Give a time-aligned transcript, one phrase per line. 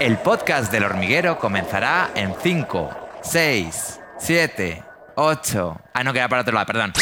[0.00, 2.90] El podcast del hormiguero comenzará en 5,
[3.22, 4.82] 6, 7,
[5.14, 5.80] 8.
[5.94, 6.92] Ah, no, queda para otro lado, perdón.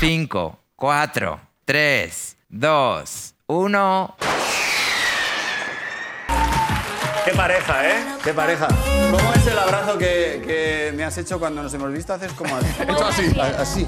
[0.00, 4.16] 5, 4, 3, 2, 1.
[7.24, 8.04] Qué pareja, ¿eh?
[8.24, 8.68] Qué pareja.
[9.10, 12.14] ¿Cómo es el abrazo que, que me has hecho cuando nos hemos visto?
[12.14, 12.68] Haces como así.
[13.08, 13.34] así.
[13.58, 13.86] Así.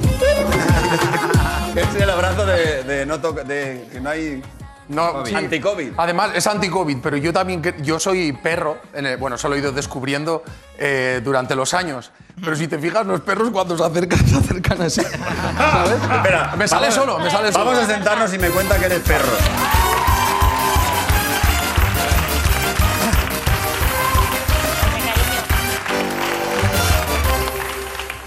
[1.76, 4.42] es el abrazo de, de no toca- de que no hay
[4.90, 5.34] No, sí.
[5.34, 5.92] anti-COVID.
[5.96, 9.54] Además, es anti-COVID, pero yo también, que- yo soy perro, en el- bueno, eso lo
[9.54, 10.42] he ido descubriendo
[10.78, 12.10] eh, durante los años.
[12.42, 15.02] Pero si te fijas, los perros cuando se acercan, se acercan así.
[15.02, 15.92] ¿Sabes?
[16.16, 17.64] Espera, me sale vamos- solo, me sale solo.
[17.66, 19.28] Vamos a sentarnos y me cuenta que eres perro.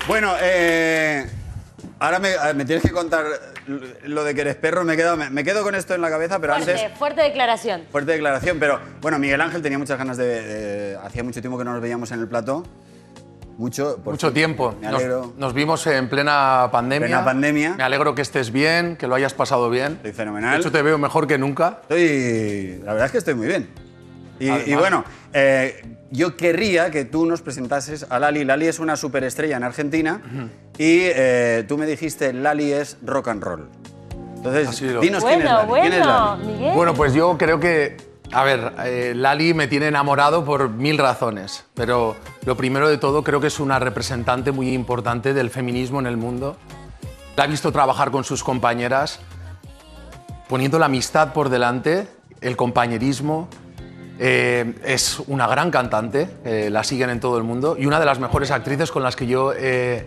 [0.07, 1.25] Bueno, eh,
[2.05, 3.25] ahora me, me tienes que contar
[4.05, 4.83] lo de que eres perro.
[4.83, 6.97] Me quedo, me, me quedo con esto en la cabeza, pero Fuerte, antes...
[6.97, 7.83] fuerte declaración.
[7.91, 10.25] Fuerte declaración, pero bueno, Miguel Ángel tenía muchas ganas de...
[10.41, 12.63] de- hacía mucho tiempo que no nos veíamos en el plató.
[13.57, 13.99] Mucho.
[14.03, 14.75] Mucho tiempo.
[14.81, 15.33] Me Nos, alegro.
[15.37, 17.07] nos vimos en plena pandemia.
[17.07, 17.75] Plena pandemia.
[17.77, 19.93] Me alegro que estés bien, que lo hayas pasado bien.
[19.93, 20.53] Estoy fenomenal.
[20.55, 21.77] De hecho, te veo mejor que nunca.
[21.83, 23.69] Estoy, la verdad es que estoy muy bien.
[24.39, 28.45] Y, Además- y bueno, eh, yo querría que tú nos presentases a Lali.
[28.45, 30.21] Lali es una superestrella en Argentina
[30.77, 33.69] y eh, tú me dijiste Lali es rock and roll.
[34.35, 35.71] Entonces, quién es Bueno, Lali.
[35.81, 36.45] ¿Quién es bueno, Lali?
[36.45, 36.73] Miguel.
[36.75, 37.97] Bueno, pues yo creo que,
[38.31, 43.23] a ver, eh, Lali me tiene enamorado por mil razones, pero lo primero de todo
[43.23, 46.57] creo que es una representante muy importante del feminismo en el mundo.
[47.35, 49.19] La he visto trabajar con sus compañeras,
[50.47, 52.07] poniendo la amistad por delante,
[52.41, 53.47] el compañerismo.
[54.25, 58.05] Eh, es una gran cantante, eh, la siguen en todo el mundo y una de
[58.05, 60.05] las mejores actrices con las que yo eh,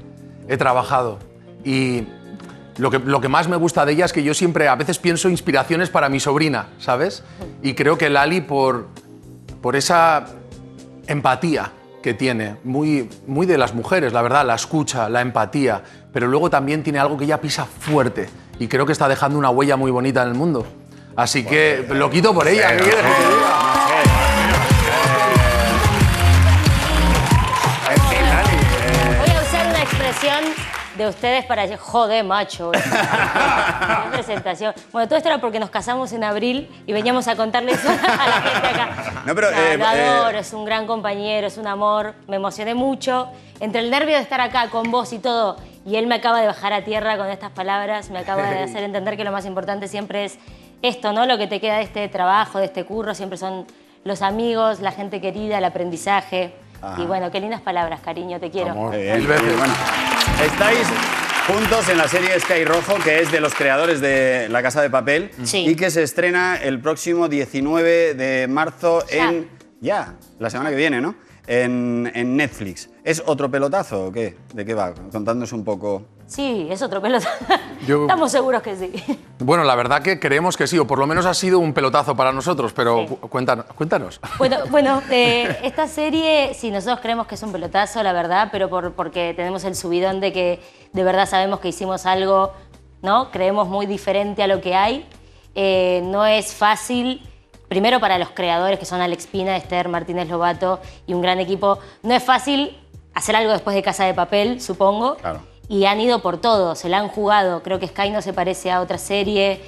[0.48, 1.19] he trabajado.
[1.67, 2.05] Y
[2.78, 4.98] lo que, lo que más me gusta de ella es que yo siempre a veces
[4.98, 7.25] pienso inspiraciones para mi sobrina, ¿sabes?
[7.62, 8.87] Y creo que Lali, por,
[9.61, 10.25] por esa
[11.06, 11.72] empatía
[12.03, 16.49] que tiene, muy, muy de las mujeres, la verdad, la escucha, la empatía, pero luego
[16.49, 19.91] también tiene algo que ella pisa fuerte y creo que está dejando una huella muy
[19.91, 20.65] bonita en el mundo.
[21.16, 22.78] Así que lo quito por ella.
[22.78, 22.93] ¿qué
[30.97, 32.71] de ustedes para decir, joder, macho.
[32.73, 34.75] Qué presentación.
[34.93, 38.27] Bueno, todo esto era porque nos casamos en abril y veníamos a contarle eso a
[38.27, 39.23] la gente acá.
[39.25, 42.15] No, pero, No, eh, lo eh, es un gran compañero, es un amor.
[42.27, 43.29] Me emocioné mucho.
[43.61, 45.56] Entre el nervio de estar acá con vos y todo,
[45.87, 48.83] y él me acaba de bajar a tierra con estas palabras, me acaba de hacer
[48.83, 50.39] entender que lo más importante siempre es
[50.83, 51.25] esto, ¿no?
[51.27, 53.67] Lo que te queda de este trabajo, de este curro, siempre son
[54.05, 56.55] los amigos, la gente querida, el aprendizaje.
[56.83, 57.03] Ajá.
[57.03, 58.73] Y bueno, qué lindas palabras, cariño, te quiero.
[58.73, 58.91] Amor.
[58.91, 59.27] Muy bien.
[59.27, 59.75] Bueno,
[60.45, 60.87] estáis
[61.47, 64.91] juntos en la serie Sky Rojo, que es de los creadores de La Casa de
[64.91, 65.65] Papel, Sí.
[65.69, 69.29] y que se estrena el próximo 19 de marzo Ya.
[69.31, 69.49] en...
[69.81, 71.15] Ya, la semana que viene, ¿no?
[71.47, 72.89] En, en Netflix.
[73.05, 74.35] ¿Es otro pelotazo o qué?
[74.55, 74.95] ¿De qué va?
[74.95, 76.07] Contándonos un poco.
[76.26, 77.28] Sí, es otro pelota.
[77.87, 78.92] Yo- Estamos seguros que sí.
[79.38, 82.16] Bueno, la verdad que creemos que sí, o por lo menos ha sido un pelotazo
[82.16, 83.06] para nosotros, pero Sí.
[83.14, 83.66] cu- cuéntanos.
[83.76, 84.20] cuéntanos.
[84.38, 88.69] Bueno, bueno eh, esta serie, sí, nosotros creemos que es un pelotazo, la verdad, pero
[88.69, 90.60] por, porque tenemos el subidón de que
[90.92, 92.53] de verdad sabemos que hicimos algo,
[93.03, 93.31] ¿no?
[93.31, 95.06] Creemos muy diferente a lo que hay.
[95.54, 97.22] Eh, no es fácil,
[97.69, 101.78] primero para los creadores, que son Alex Pina, Esther Martínez Lobato y un gran equipo,
[102.03, 102.76] no es fácil
[103.14, 105.14] hacer algo después de Casa de Papel, supongo.
[105.16, 105.41] Claro.
[105.69, 107.62] Y han ido por todo, se la han jugado.
[107.62, 109.60] Creo que Sky no se parece a otra serie.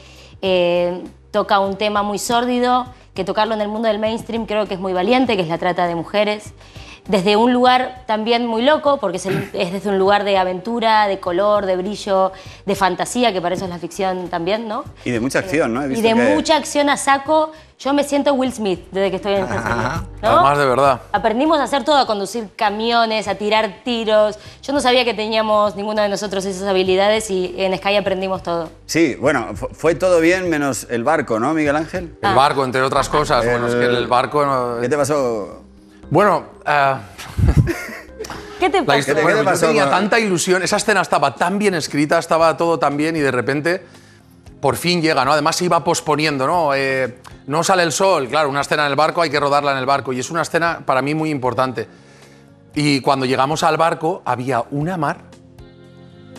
[0.42, 4.74] eh, toca un tema muy sórdido, que tocarlo en el mundo del mainstream creo que
[4.74, 6.54] es muy valiente, que es la trata de mujeres.
[7.08, 11.08] Desde un lugar también muy loco, porque es, el- es desde un lugar de aventura,
[11.08, 12.32] de color, de brillo,
[12.66, 14.84] de fantasía, que para eso es la ficción también, ¿no?
[15.04, 15.82] Y de mucha acción, ¿no?
[15.82, 17.52] He Y de que- mucha acción a saco.
[17.80, 19.62] Yo me siento Will Smith desde que estoy en serie.
[20.22, 20.28] ¿no?
[20.28, 21.00] Además, de verdad.
[21.12, 24.36] Aprendimos a hacer todo, a conducir camiones, a tirar tiros.
[24.62, 28.68] Yo no sabía que teníamos ninguno de nosotros esas habilidades y en Sky aprendimos todo.
[28.86, 32.16] Sí, bueno, fu- fue todo bien menos el barco, ¿no, Miguel Ángel?
[32.20, 32.30] Ah.
[32.30, 33.44] El barco, entre otras cosas.
[33.44, 34.44] Bueno, es que el barco.
[34.44, 35.62] no- ¿Qué te pasó?
[36.10, 36.94] Bueno, eh,
[38.58, 41.58] ¿Qué te historia, ¿Qué te bueno, yo pasó tenía tanta ilusión, esa escena estaba tan
[41.58, 43.84] bien escrita, estaba todo tan bien y de repente
[44.60, 45.32] por fin llega, ¿no?
[45.32, 46.74] Además se iba posponiendo, ¿no?
[46.74, 49.78] Eh, no sale el sol, claro, una escena en el barco hay que rodarla en
[49.78, 51.86] el barco y es una escena para mí muy importante.
[52.74, 55.18] Y cuando llegamos al barco había una mar.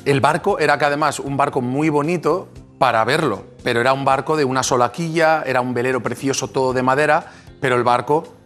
[0.05, 4.37] El barco era que además un barco muy bonito para verlo, pero era un barco
[4.37, 7.25] de una sola quilla, era un velero precioso todo de madera,
[7.59, 8.38] pero el barco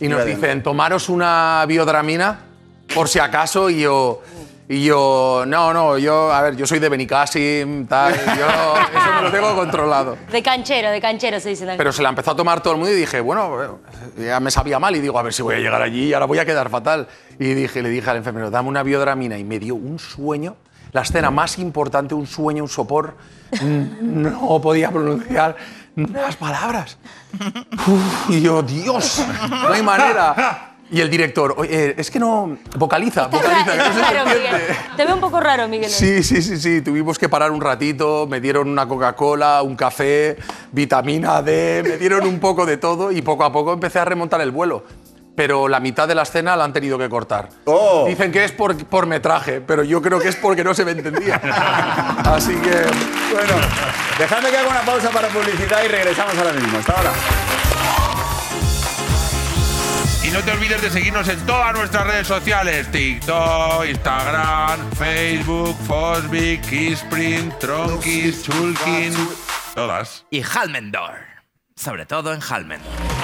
[0.00, 2.40] y nos dicen, tomaros una biodramina
[2.94, 4.22] por si acaso y yo...
[4.70, 8.46] Y yo, no, no, yo, a ver, yo soy de Benicassim, tal, yo
[8.98, 10.18] eso me lo tengo controlado.
[10.30, 11.70] De canchero, de canchero se dicen.
[11.78, 13.78] Pero se la empezó a tomar todo el mundo y dije, bueno,
[14.18, 16.26] ya me sabía mal y digo, a ver si voy a llegar allí y ahora
[16.26, 17.08] voy a quedar fatal.
[17.38, 20.56] Y dije, le dije al enfermero, dame una biodramina y me dio un sueño,
[20.92, 23.16] la escena más importante, un sueño, un sopor,
[23.62, 25.56] no podía pronunciar
[26.12, 26.98] las palabras.
[27.86, 30.64] Uf, y yo, Dios, no hay manera.
[30.90, 34.14] Y el director, "Oye, es que no, vocaliza, vocaliza, raro, que no se está te
[34.14, 34.58] raro, entiende".
[34.58, 34.76] Miguel.
[34.96, 35.90] Te veo un poco raro, Miguel.
[35.90, 36.80] Sí, sí, sí, sí.
[36.80, 40.38] Tuvimos que parar un ratito, me dieron una Coca-Cola, un café,
[40.72, 44.40] vitamina D, me dieron un poco de todo y poco a poco empecé a remontar
[44.40, 44.84] el vuelo.
[45.38, 47.48] Pero la mitad de la escena la han tenido que cortar.
[47.66, 48.06] Oh.
[48.08, 50.90] Dicen que es por, por metraje, pero yo creo que es porque no se me
[50.90, 51.36] entendía.
[52.24, 52.70] Así que,
[53.32, 53.54] Bueno,
[54.18, 56.78] dejadme que haga una pausa para publicidad y regresamos ahora mismo.
[56.78, 57.12] Hasta ahora.
[60.24, 66.62] Y no te olvides de seguirnos en todas nuestras redes sociales: TikTok, Instagram, Facebook, Fosbic,
[66.62, 69.14] Kissprint, Tronkis, Chulkin.
[69.76, 70.26] Todas.
[70.30, 71.14] Y Halmendor.
[71.76, 73.17] Sobre todo en Halmendor.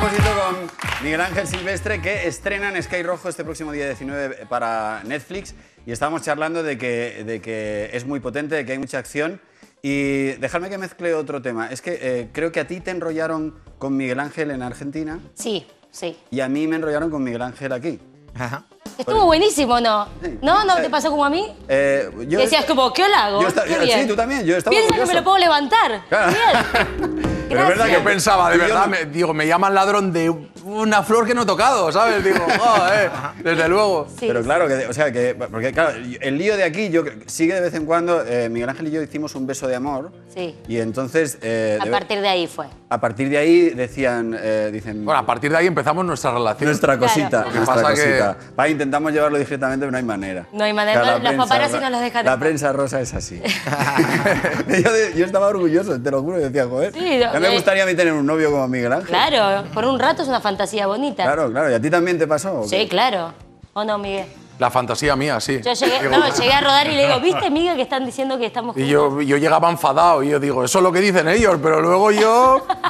[0.00, 0.70] Con
[1.02, 5.54] Miguel Ángel Silvestre, que estrenan Sky Rojo este próximo día 19 para Netflix.
[5.86, 9.40] Y estábamos charlando de que, de que es muy potente, de que hay mucha acción.
[9.82, 11.68] Y dejadme que mezcle otro tema.
[11.70, 15.66] Es que eh, creo que a ti te enrollaron con Miguel Ángel en Argentina Sí,
[15.90, 16.16] sí.
[16.30, 17.98] y a mí me enrollaron con Miguel Ángel aquí.
[18.34, 18.66] Ajá.
[18.98, 20.06] Estuvo buenísimo, ¿no?
[20.22, 20.38] Sí.
[20.42, 20.64] ¿No?
[20.64, 21.46] ¿No te pasó como a mí?
[21.68, 23.40] Eh, yo- Que decías como, ¿qué hago?
[23.42, 24.02] Yo esta- Qué yo- bien.
[24.02, 26.02] sí, tú también, yo estaba Piensa que me lo puedo levantar.
[26.08, 26.32] Claro.
[26.32, 27.28] Bien.
[27.48, 30.28] Pero es verdad yo pensaba, de verdad, me, digo, me llaman ladrón de
[30.64, 32.22] una flor que no he tocado, ¿sabes?
[32.22, 33.08] Digo, oh, eh,
[33.42, 34.06] desde luego.
[34.20, 37.20] Sí, Pero claro, que, o sea, que, porque claro, el lío de aquí, yo creo-
[37.24, 40.12] sigue de vez en cuando, eh, Miguel Ángel y yo hicimos un beso de amor.
[40.34, 40.54] Sí.
[40.68, 42.66] Y entonces, eh, A de- partir de ahí fue.
[42.90, 46.68] a partir de ahí decían, eh, dicen, Bueno, a partir de ahí empezamos nuestra relación.
[46.68, 47.14] nuestra Claro.
[47.14, 48.36] cosita, que nuestra pasa que- cosita.
[48.60, 50.46] Va, intentamos llevarlo discretamente, pero no hay manera.
[50.52, 53.40] No hay manera, la los paparazzi no los dejan La prensa rosa es así.
[54.68, 57.82] yo, yo estaba orgulloso, te lo juro, y decía, joder, Sí, ya me eh, gustaría
[57.82, 59.08] a mí tener un novio como Miguel Ángel.
[59.08, 61.24] Claro, por un rato es una fantasía bonita.
[61.24, 62.64] Claro, claro, ¿y a ti también te pasó?
[62.66, 63.34] Sí, claro.
[63.74, 64.26] ¿O no, Miguel?
[64.58, 65.60] La fantasía mía, sí.
[65.64, 68.36] Yo llegué, Digo, no, llegué a rodar y le digo, ¿viste, Miguel, que están diciendo
[68.38, 68.90] que estamos Y juntos?
[68.90, 72.10] yo, yo llegaba enfadado y yo digo, eso es lo que dicen ellos, pero luego
[72.10, 72.66] yo,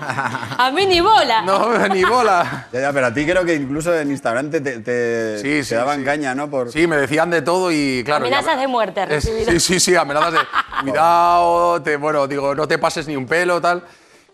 [0.58, 1.42] A mí ni bola.
[1.42, 2.66] no, ni bola.
[2.72, 5.74] Ya, ya, pero a ti creo que incluso en Instagram te, te, Sí, te sí,
[5.74, 6.04] daban sí.
[6.04, 6.48] caña, ¿no?
[6.50, 6.72] Por...
[6.72, 8.24] Sí, me decían de todo y claro.
[8.26, 9.48] Amenazas ya- de muerte Es- recibidas.
[9.54, 10.38] Sí, sí, sí, amenazas de
[10.82, 13.82] cuidado, te, bueno, digo, no te pases ni un pelo, tal.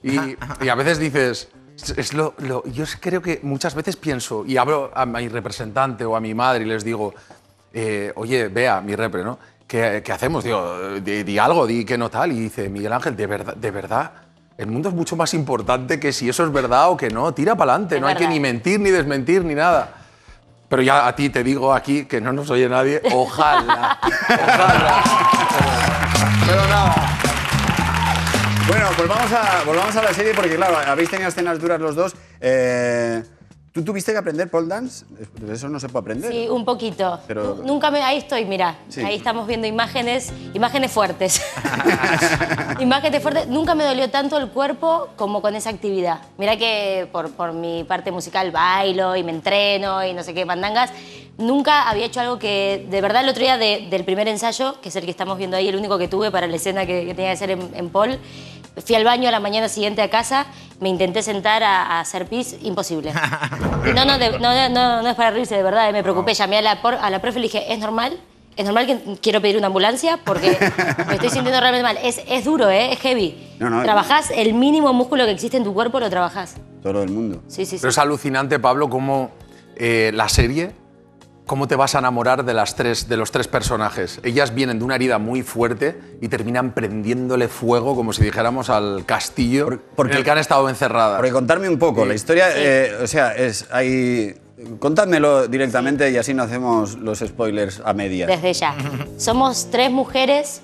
[0.02, 0.16] Y,
[0.64, 4.90] y a veces dices, es- lo, lo- yo creo que muchas veces pienso y hablo
[4.94, 7.14] a mi representante o a mi madre y les digo,
[7.72, 9.38] eh, oye, vea, mi repre, ¿no?
[9.66, 10.44] ¿Qué, qué hacemos?
[10.44, 12.32] Digo, di, di algo, di que no tal.
[12.32, 14.12] Y dice, Miguel Ángel, de verdad, de verdad.
[14.56, 17.32] El mundo es mucho más importante que si eso es verdad o que no.
[17.34, 17.98] Tira para adelante.
[18.00, 19.88] No hay que ni mentir ni desmentir ni nada.
[20.68, 23.98] Pero ya a ti te digo aquí, que no nos oye nadie, ojalá.
[24.28, 25.02] ojalá.
[26.46, 27.10] Pero nada.
[28.68, 31.94] Bueno, pues vamos a, volvamos a la serie porque, claro, habéis tenido escenas duras los
[31.94, 32.14] dos.
[32.40, 33.22] Eh,
[33.72, 35.04] ¿Tú tuviste que aprender pole dance?
[35.40, 36.30] De eso no se puede aprender.
[36.32, 37.18] Sí, un poquito.
[37.26, 38.00] Pero- Nu- Nunca me...
[38.02, 38.76] Ahí estoy, mira.
[38.88, 39.00] Sí.
[39.00, 41.42] Ahí estamos viendo imágenes, imágenes fuertes.
[42.80, 43.48] imágenes fuertes.
[43.48, 46.20] Nunca me dolió tanto el cuerpo como con esa actividad.
[46.38, 50.44] Mira que por, por mi parte musical bailo y me entreno y no sé qué
[50.44, 50.90] mandangas.
[51.36, 54.88] Nunca había hecho algo que, de verdad, el otro día de- del primer ensayo, que
[54.90, 57.12] es el que estamos viendo ahí, el único que tuve para la escena que, que
[57.14, 58.20] tenía que hacer en, en Paul,
[58.84, 60.46] fui al baño a la mañana siguiente a casa,
[60.80, 63.12] me intenté sentar a, a hacer pis, imposible.
[63.94, 66.32] No, no, de- no, no, no es para reírse, de verdad, eh, me preocupé.
[66.34, 68.18] Llamé a la, por- a la profe y le dije, ¿es normal?
[68.56, 70.18] ¿Es normal que quiero pedir una ambulancia?
[70.24, 70.56] Porque
[71.06, 71.98] me estoy sintiendo realmente mal.
[72.02, 72.92] Es, es duro, ¿eh?
[72.92, 73.36] Es heavy.
[73.58, 73.82] No, no.
[73.82, 76.56] Trabajás el mínimo músculo que existe en tu cuerpo, lo trabajás.
[76.82, 77.42] Todo el mundo.
[77.46, 77.78] Sí, sí, sí.
[77.80, 79.30] Pero es alucinante, Pablo, cómo
[79.76, 80.72] eh, la serie,
[81.46, 84.18] cómo te vas a enamorar de, las tres, de los tres personajes.
[84.22, 89.04] Ellas vienen de una herida muy fuerte y terminan prendiéndole fuego, como si dijéramos, al
[89.04, 91.16] castillo Por- porque- en el que han estado encerradas.
[91.18, 94.34] Porque contarme un poco, la historia, eh, o sea, es hay...
[94.78, 98.28] Contádmelo directamente y así no hacemos los spoilers a medias.
[98.28, 98.74] Desde ya.
[99.18, 100.62] Somos tres mujeres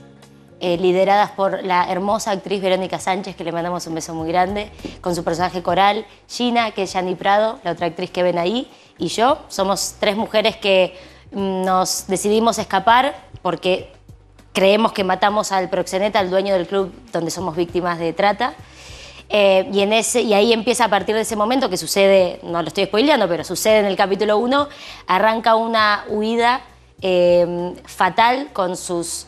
[0.60, 4.70] eh, lideradas por la hermosa actriz Verónica Sánchez, que le mandamos un beso muy grande,
[5.00, 8.70] con su personaje coral, Gina, que es Yani Prado, la otra actriz que ven ahí,
[9.00, 9.38] y yo.
[9.48, 10.96] Somos tres mujeres que
[11.32, 13.90] mm, nos decidimos escapar porque
[14.52, 18.54] creemos que matamos al proxeneta, al dueño del club donde somos víctimas de trata.
[19.28, 22.62] Eh, y, en ese, y ahí empieza a partir de ese momento que sucede, no
[22.62, 24.68] lo estoy spoileando, pero sucede en el capítulo 1,
[25.06, 26.62] arranca una huida
[27.00, 29.26] eh, fatal con sus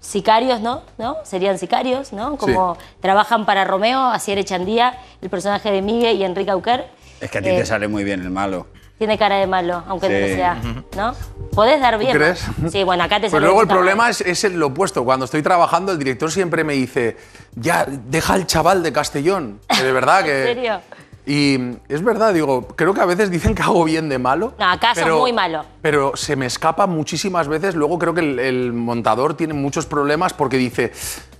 [0.00, 0.82] sicarios, ¿no?
[0.98, 1.16] ¿no?
[1.24, 2.36] Serían sicarios, ¿no?
[2.36, 6.86] Como trabajan para Romeo, Asier Echandía, el personaje de Miguel y Enrique Auquer.
[7.20, 8.66] Es que a ti Eh, te sale muy bien el malo.
[9.04, 10.56] Tiene cara de malo, aunque no lo sea,
[10.96, 11.14] ¿no?
[11.54, 12.16] Podés dar bien.
[12.16, 12.42] crees?
[12.72, 15.04] Sí, bueno, acá te Pues sale luego el problema es, es el opuesto.
[15.04, 17.18] Cuando estoy trabajando, el director siempre me dice,
[17.54, 19.60] ya, deja al chaval de Castellón.
[19.68, 20.40] Que de verdad que...
[20.40, 20.80] ¿En serio?
[21.26, 21.58] Y
[21.90, 24.54] es verdad, digo, creo que a veces dicen que hago bien de malo.
[24.58, 25.66] No, acá sos muy malo.
[25.82, 27.74] Pero se me escapa muchísimas veces.
[27.74, 30.92] Luego creo que el, el montador tiene muchos problemas porque dice,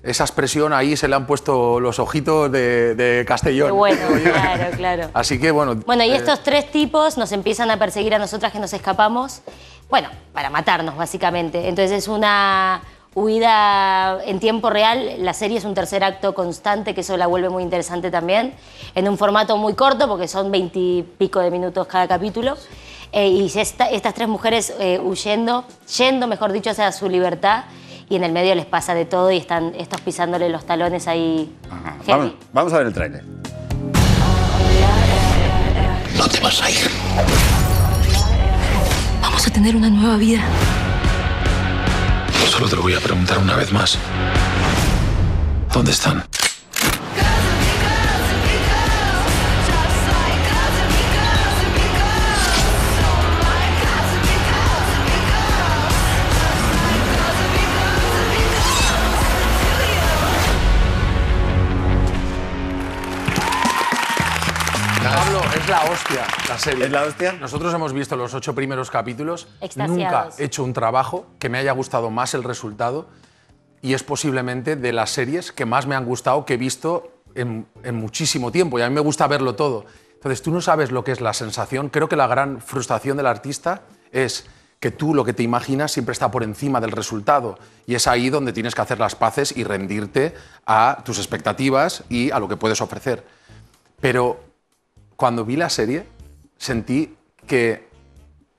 [0.04, 3.74] esa expresión ahí se le han puesto los ojitos de, de Castellón.
[3.76, 5.08] Bueno, claro, claro.
[5.14, 5.76] Así que bueno.
[5.86, 9.40] Bueno, y eh, estos tres tipos nos empiezan a perseguir a nosotras que nos escapamos,
[9.90, 11.68] bueno, para matarnos básicamente.
[11.68, 12.82] Entonces es una
[13.14, 15.16] huida en tiempo real.
[15.18, 18.54] La serie es un tercer acto constante, que eso la vuelve muy interesante también,
[18.94, 22.56] en un formato muy corto, porque son veintipico de minutos cada capítulo.
[23.12, 25.64] Eh, y esta- estas tres mujeres eh, huyendo,
[25.96, 27.64] yendo, mejor dicho, hacia su libertad,
[28.08, 31.52] y en el medio les pasa de todo y están estos pisándole los talones ahí.
[31.70, 31.96] Ajá.
[32.06, 33.24] Vamos, vamos a ver el tráiler.
[36.16, 36.90] No te vas a ir.
[39.20, 40.42] Vamos a tener una nueva vida.
[42.50, 43.98] Solo te lo voy a preguntar una vez más.
[45.72, 46.24] ¿Dónde están?
[65.64, 66.84] Es la hostia la serie.
[66.84, 67.32] ¿Es la hostia?
[67.32, 69.48] Nosotros hemos visto los ocho primeros capítulos.
[69.62, 69.96] Extasiados.
[69.96, 73.08] Nunca he hecho un trabajo que me haya gustado más el resultado
[73.80, 77.66] y es posiblemente de las series que más me han gustado que he visto en,
[77.82, 79.86] en muchísimo tiempo y a mí me gusta verlo todo.
[80.14, 81.88] Entonces tú no sabes lo que es la sensación.
[81.88, 84.46] Creo que la gran frustración del artista es
[84.80, 88.28] que tú lo que te imaginas siempre está por encima del resultado y es ahí
[88.28, 90.34] donde tienes que hacer las paces y rendirte
[90.66, 93.24] a tus expectativas y a lo que puedes ofrecer.
[94.00, 94.43] Pero
[95.16, 96.06] cuando vi la serie,
[96.58, 97.14] sentí
[97.46, 97.88] que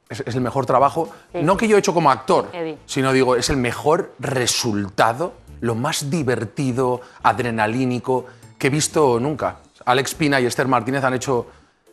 [0.10, 2.78] es, es el mejor trabajo, Sí, no que yo he hecho como actor, Heavy.
[2.86, 8.26] sino digo, es el mejor resultado, lo más divertido, adrenalínico
[8.58, 9.58] que he visto nunca.
[9.86, 11.48] Alex Pina y Esther Martínez han hecho,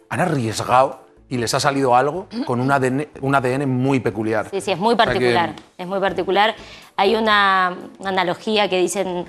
[0.09, 4.49] han arriesgado y les ha salido algo con un ADN, un ADN muy peculiar.
[4.51, 5.55] Sí, sí, es muy O sea que- particular.
[5.79, 6.55] Es muy particular.
[6.97, 9.25] Hay una analogía que dicen eh,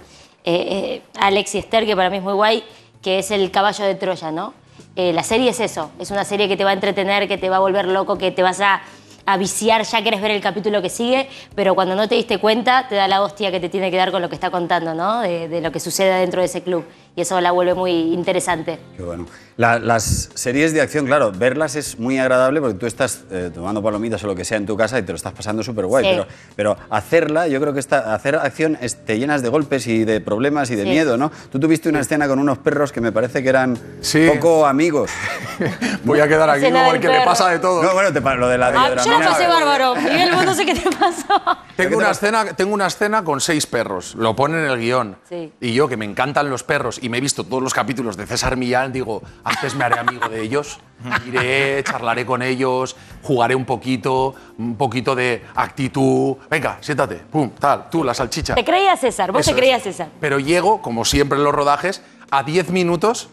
[0.46, 2.64] eh, Alex y Esther, que para mí es muy guay,
[3.02, 4.54] que es el caballo de Troya, ¿no?
[4.96, 7.50] Eh, la serie es eso, es una serie que te va a entretener, que te
[7.50, 8.82] va a volver loco, que te vas a,
[9.26, 12.88] a viciar, ya querés ver el capítulo que sigue, pero cuando no te diste cuenta,
[12.88, 15.22] te da la hostia que te tiene que dar con lo que está contando, ¿no?
[15.22, 16.86] De, de lo que sucede dentro de ese club.
[17.16, 18.80] Y eso la vuelve muy interesante.
[18.98, 19.28] Qué bueno.
[19.56, 23.84] La- las series de acción, claro, verlas es muy agradable porque tú estás eh, tomando
[23.84, 26.04] palomitas o lo que sea en tu casa y te lo estás pasando súper guay.
[26.06, 26.10] Sí.
[26.12, 30.06] Pero, pero hacerla, yo creo que esta, hacer acción es- te llenas de golpes y
[30.06, 30.90] de problemas y de Sí.
[30.90, 31.32] miedo, ¿no?
[31.52, 34.28] Tú tuviste una escena con unos perros que me parece que eran Sí.
[34.34, 35.12] poco amigos.
[36.04, 37.26] Voy a quedar aquí Escena como del el que le perro.
[37.30, 37.84] pasa de todo.
[37.84, 39.96] No, bueno, te, lo de la Ah, yo la videodramina- pasé bárbaro.
[39.98, 41.42] Miguel, no sé qué te pasó.
[41.76, 45.16] Tengo una, escena, tengo una escena con seis perros, lo ponen en el guion.
[45.30, 45.52] Sí.
[45.60, 48.26] Y yo, que me encantan los perros y me he visto todos los capítulos de
[48.26, 50.80] César Millán, digo, antes me haré amigo de ellos,
[51.28, 56.38] iré, charlaré con ellos, jugaré un poquito, un poquito de actitud.
[56.50, 58.56] Venga, siéntate, pum, tal, tú, la salchicha.
[58.56, 60.08] Te creías César, vos Eso te creías César.
[60.22, 63.28] Pero llego, como siempre en los rodajes, a 10 minutos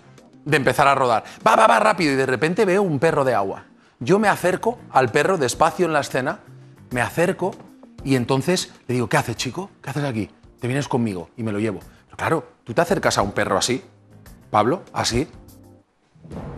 [0.45, 1.23] de empezar a rodar.
[1.47, 3.67] Va, va, va rápido y de repente veo un perro de agua.
[4.01, 6.41] Yo me acerco al perro despacio en la escena,
[6.91, 7.53] me acerco
[8.03, 9.71] y entonces le digo, ¿qué haces, chico?
[9.81, 10.29] ¿Qué haces aquí?
[10.59, 11.79] Te vienes conmigo y me lo llevo.
[12.21, 13.83] Claro, tú te acercas a un perro así,
[14.51, 15.27] Pablo, así,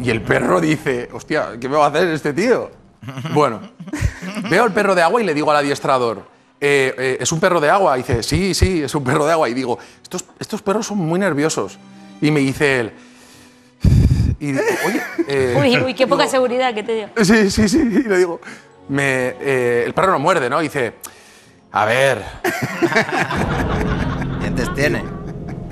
[0.00, 2.68] y el perro dice, hostia, ¿qué me va a hacer este tío?
[3.32, 3.60] Bueno,
[4.50, 6.26] veo el perro de agua y le digo al adiestrador,
[6.60, 7.96] "Eh, eh, ¿es un perro de agua?
[7.96, 9.48] Y dice, sí, sí, es un perro de agua.
[9.48, 11.78] Y digo, estos, estos perros son muy nerviosos.
[12.20, 12.92] Y me dice él,
[14.40, 15.02] y digo, oye...
[15.28, 17.08] eh, Uy, uy, qué poca digo, seguridad que te dio.
[17.22, 17.78] Sí, sí, sí.
[17.78, 18.40] Y le digo,
[18.88, 20.60] me, eh, el perro no muerde, ¿no?
[20.60, 20.94] Y dice,
[21.70, 22.20] a ver,
[24.40, 25.21] Dientes tiene.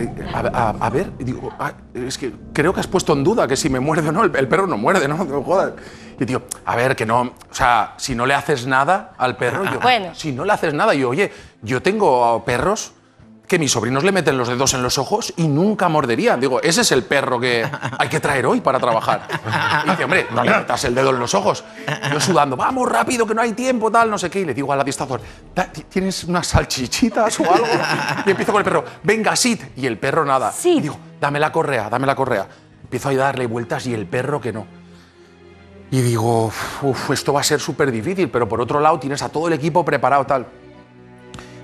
[0.00, 0.40] Eh, a,
[0.71, 3.69] a- a ver, digo, ah, es que creo que has puesto en duda que si
[3.69, 5.25] me muerde o no, el, el perro no muerde, ¿no?
[5.25, 5.73] No jodas.
[6.19, 9.64] Y tío, a ver, que no, o sea, si no le haces nada al perro,
[9.64, 10.14] yo, Bueno.
[10.14, 12.92] si no le haces nada, yo, oye, yo tengo perros
[13.50, 16.38] que mis sobrinos le meten los dedos en los ojos y nunca morderían.
[16.38, 19.26] Digo, ese es el perro que hay que traer hoy para trabajar.
[19.85, 21.64] Y dice, hombre, no le metas el dedo en los ojos.
[22.12, 24.42] Yo sudando, vamos rápido, que no hay tiempo, tal, no sé qué.
[24.42, 24.73] Y le digo
[25.52, 27.66] "Da- ti- ¿tienes unas salchichitas o algo?
[28.25, 29.61] Y empiezo con el perro, venga, sit.
[29.76, 30.52] Y el perro nada.
[30.78, 32.47] Y digo, dame la correa, dame la correa.
[32.85, 34.64] Empiezo a darle vueltas y el perro que no.
[35.90, 36.52] Y digo,
[36.83, 39.54] "Uf, esto va a ser súper difícil, pero por otro lado tienes a todo el
[39.54, 40.47] equipo preparado tal.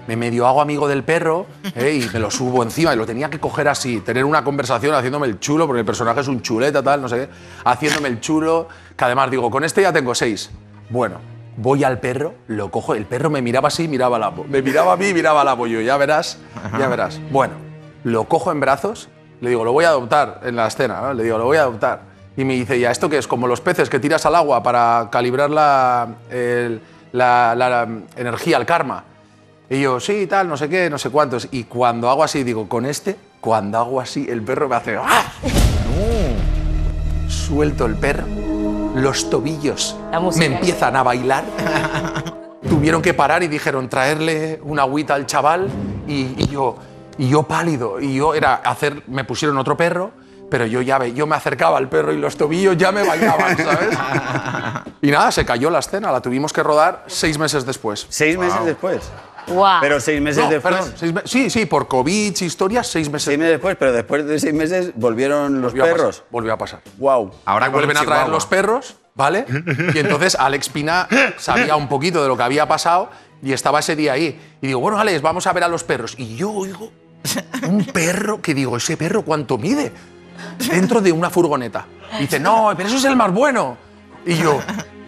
[0.07, 2.01] Me medio hago amigo del perro ¿eh?
[2.05, 5.27] y me lo subo encima y lo tenía que coger así, tener una conversación haciéndome
[5.27, 7.29] el chulo, porque el personaje es un chuleta, tal, no sé qué,
[7.65, 10.51] haciéndome el chulo, que además digo, con este ya tengo seis.
[10.91, 11.17] Bueno,
[11.57, 14.45] voy al perro, lo cojo, el perro me miraba así, miraba al apo.
[14.49, 16.39] Me miraba a mí, miraba al apo, yo, ya verás,
[16.79, 17.21] ya verás.
[17.31, 17.55] Bueno,
[18.05, 19.09] lo cojo en brazos,
[19.41, 21.15] le digo, lo voy a adoptar en la escena, ¿no?
[21.15, 22.01] le digo, lo voy a adoptar.
[22.37, 23.27] Y me dice, ¿ya esto qué es?
[23.27, 26.81] Como los peces que tiras al agua para calibrar la, el-
[27.13, 29.05] la- la- la energía, el karma.
[29.69, 31.49] Y yo, sí, tal, no sé qué, no sé cuántos.
[31.51, 34.97] Y cuando hago así, digo, con este, cuando hago así, el perro me hace.
[34.97, 35.25] ¡Ah!
[37.29, 38.25] Suelto el perro,
[38.95, 39.97] los tobillos
[40.37, 41.45] me empiezan a bailar.
[42.69, 45.69] Tuvieron que parar y dijeron traerle una agüita al chaval
[46.07, 46.77] y, y yo
[47.19, 50.11] y yo pálido y yo era hacer me pusieron otro perro
[50.51, 53.57] pero yo ya ve, yo me acercaba al perro y los tobillos ya me bailaban
[53.57, 53.99] sabes
[55.01, 58.65] y nada se cayó la escena la tuvimos que rodar seis meses después Seis meses
[58.65, 59.01] después.
[59.47, 59.81] Guau.
[59.81, 60.75] Pero seis meses No, después.
[60.75, 64.27] perdón, seis me- sí sí por covid historias seis meses Seis meses después, pero después
[64.27, 66.23] de seis meses volvieron los volvió a pasar, perros.
[66.31, 67.31] volvió a pasar Wow.
[67.45, 68.29] Ahora vuelven a traer chihuahua.
[68.33, 69.45] los perros, ¿vale?
[69.95, 73.11] Y entonces Alex Pina sabía un poquito de lo que había pasado
[73.43, 74.41] y estaba ese día ahí.
[74.63, 76.15] Y digo, bueno, Alex, vamos a ver a los perros.
[76.19, 76.91] Y yo oigo
[77.69, 79.93] un perro que digo, ¿ese perro cuánto mide?
[80.71, 81.87] Dentro de una furgoneta.
[82.19, 83.77] Y dice, no, pero eso es el más bueno.
[84.25, 84.61] Y yo,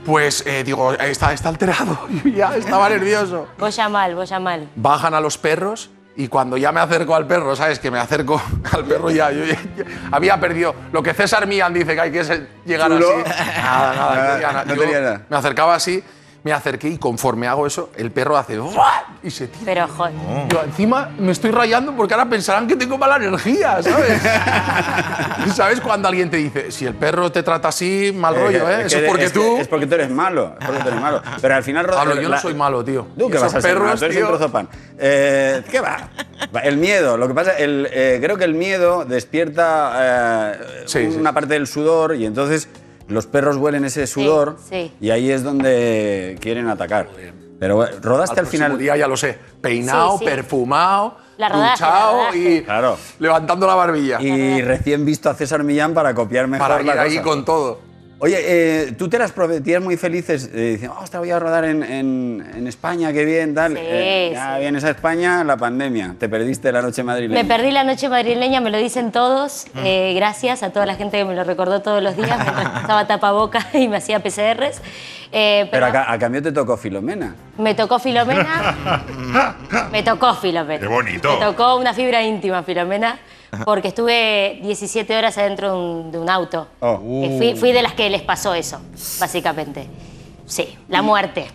[0.08, 1.98] pues, eh, digo, está, está alterado.
[2.24, 3.46] Ya estaba nervioso.
[3.58, 4.66] Vos ya mal, vos ya mal.
[4.74, 7.78] Bajan a los perros y cuando ya me acerco al perro, ¿sabes?
[7.78, 8.40] Que me acerco
[8.72, 12.10] al perro ya, yo ya- ya había perdido lo que César Millán dice que hay
[12.10, 12.24] que
[12.64, 13.06] llegar Chulo.
[13.24, 13.30] así.
[13.60, 14.64] Nada, nada, no tenía nada.
[14.64, 15.22] No tenía nada.
[15.28, 16.02] Me acercaba así,
[16.48, 19.02] me acerqué y conforme hago eso, el perro hace ¡buah!
[19.22, 19.64] y se tira.
[19.66, 20.14] Pero, joder.
[20.48, 24.20] Yo encima me estoy rayando porque ahora pensarán que tengo mala energía, ¿sabes?
[25.54, 28.80] ¿Sabes cuando alguien te dice, si el perro te trata así, mal rollo, ¿eh?
[28.80, 29.56] Es Eso que- es porque es que- tú...
[29.58, 30.54] Es porque tú eres malo.
[30.60, 31.22] Es porque tú eres malo.
[31.40, 31.86] Pero al final.
[31.86, 33.06] Pablo, yo no la- soy malo, tío.
[33.18, 34.68] Tú, que vas a ser malo, perros, tú eres tío, un trozo pan.
[34.98, 35.96] Eh, ¿Qué va?
[36.62, 37.16] El miedo.
[37.16, 39.92] Lo que pasa, el, eh, creo que el miedo despierta
[40.54, 41.16] eh, Sí, sí.
[41.18, 42.68] una parte del sudor y entonces
[43.08, 44.92] los perros huelen ese sudor sí.
[45.00, 47.08] y ahí es donde quieren atacar.
[47.58, 48.78] Pero rodaste al, próximo final.
[48.78, 49.36] día ya lo sé.
[49.60, 50.24] Peinado, Sí, sí.
[50.26, 52.38] perfumado, La rodaje, duchado la rodaje.
[52.54, 52.96] y Claro.
[53.18, 54.20] levantando la barbilla.
[54.22, 57.80] Y recién visto a César Millán para copiar mejor para ir la ahí con todo.
[58.20, 61.64] Oye, eh, tú te las prometías muy felices, eh, diciendo, oh, te voy a rodar
[61.64, 63.74] en, en- en España, qué bien, tal.
[63.74, 64.60] Sí, Eh, ya sí.
[64.60, 67.40] vienes a España, la pandemia, te perdiste la noche madrileña.
[67.40, 69.66] Me perdí la noche madrileña, me lo dicen todos.
[69.84, 72.36] eh, gracias a toda la gente que me lo recordó todos los días.
[72.38, 74.80] Me estaba tapaboca y me hacía PCRs.
[75.30, 77.36] eh, Pero a, ca- a cambio te tocó Filomena.
[77.56, 78.74] Me tocó Filomena.
[79.92, 80.80] me tocó Filomena.
[80.80, 81.38] Qué bonito.
[81.38, 83.16] Me tocó una fibra íntima, Filomena,
[83.64, 86.68] porque estuve 17 horas adentro de un, de un auto.
[86.80, 87.00] Oh.
[87.24, 88.80] Eh, fui, fui de las que les pasó eso,
[89.18, 89.86] básicamente.
[90.46, 91.46] Sí, la muerte.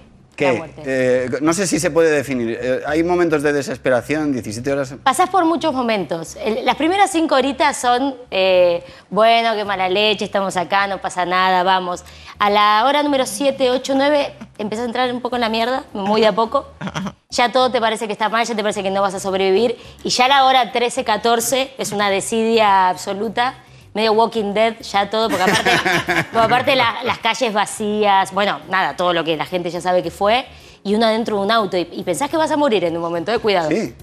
[0.58, 0.82] Muerte.
[0.86, 2.58] Eh, no sé si se puede definir.
[2.62, 4.94] Eh, hay momentos de desesperación, 17 horas.
[5.04, 6.36] Pasás por muchos momentos.
[6.44, 11.26] El- las primeras cinco horitas son, eh, bueno, qué mala leche, estamos acá, no pasa
[11.26, 12.04] nada, vamos.
[12.40, 15.84] A la hora número 7, 8, 9, empiezas a entrar un poco en la mierda,
[15.94, 16.68] muy de a poco.
[17.30, 19.76] Ya todo te parece que está mal, ya te parece que no vas a sobrevivir.
[20.04, 23.56] Y ya a la hora 13, 14 es una desidia absoluta.
[23.94, 25.72] Medio Walking Dead, ya todo, porque aparte,
[26.32, 30.02] porque aparte la- las calles vacías, bueno, nada, todo lo que la gente ya sabe
[30.02, 30.46] que fue,
[30.84, 33.02] y uno dentro de un auto, y, y pensás que vas a morir en un
[33.02, 33.70] momento, de cuidado.
[33.70, 33.94] Sí.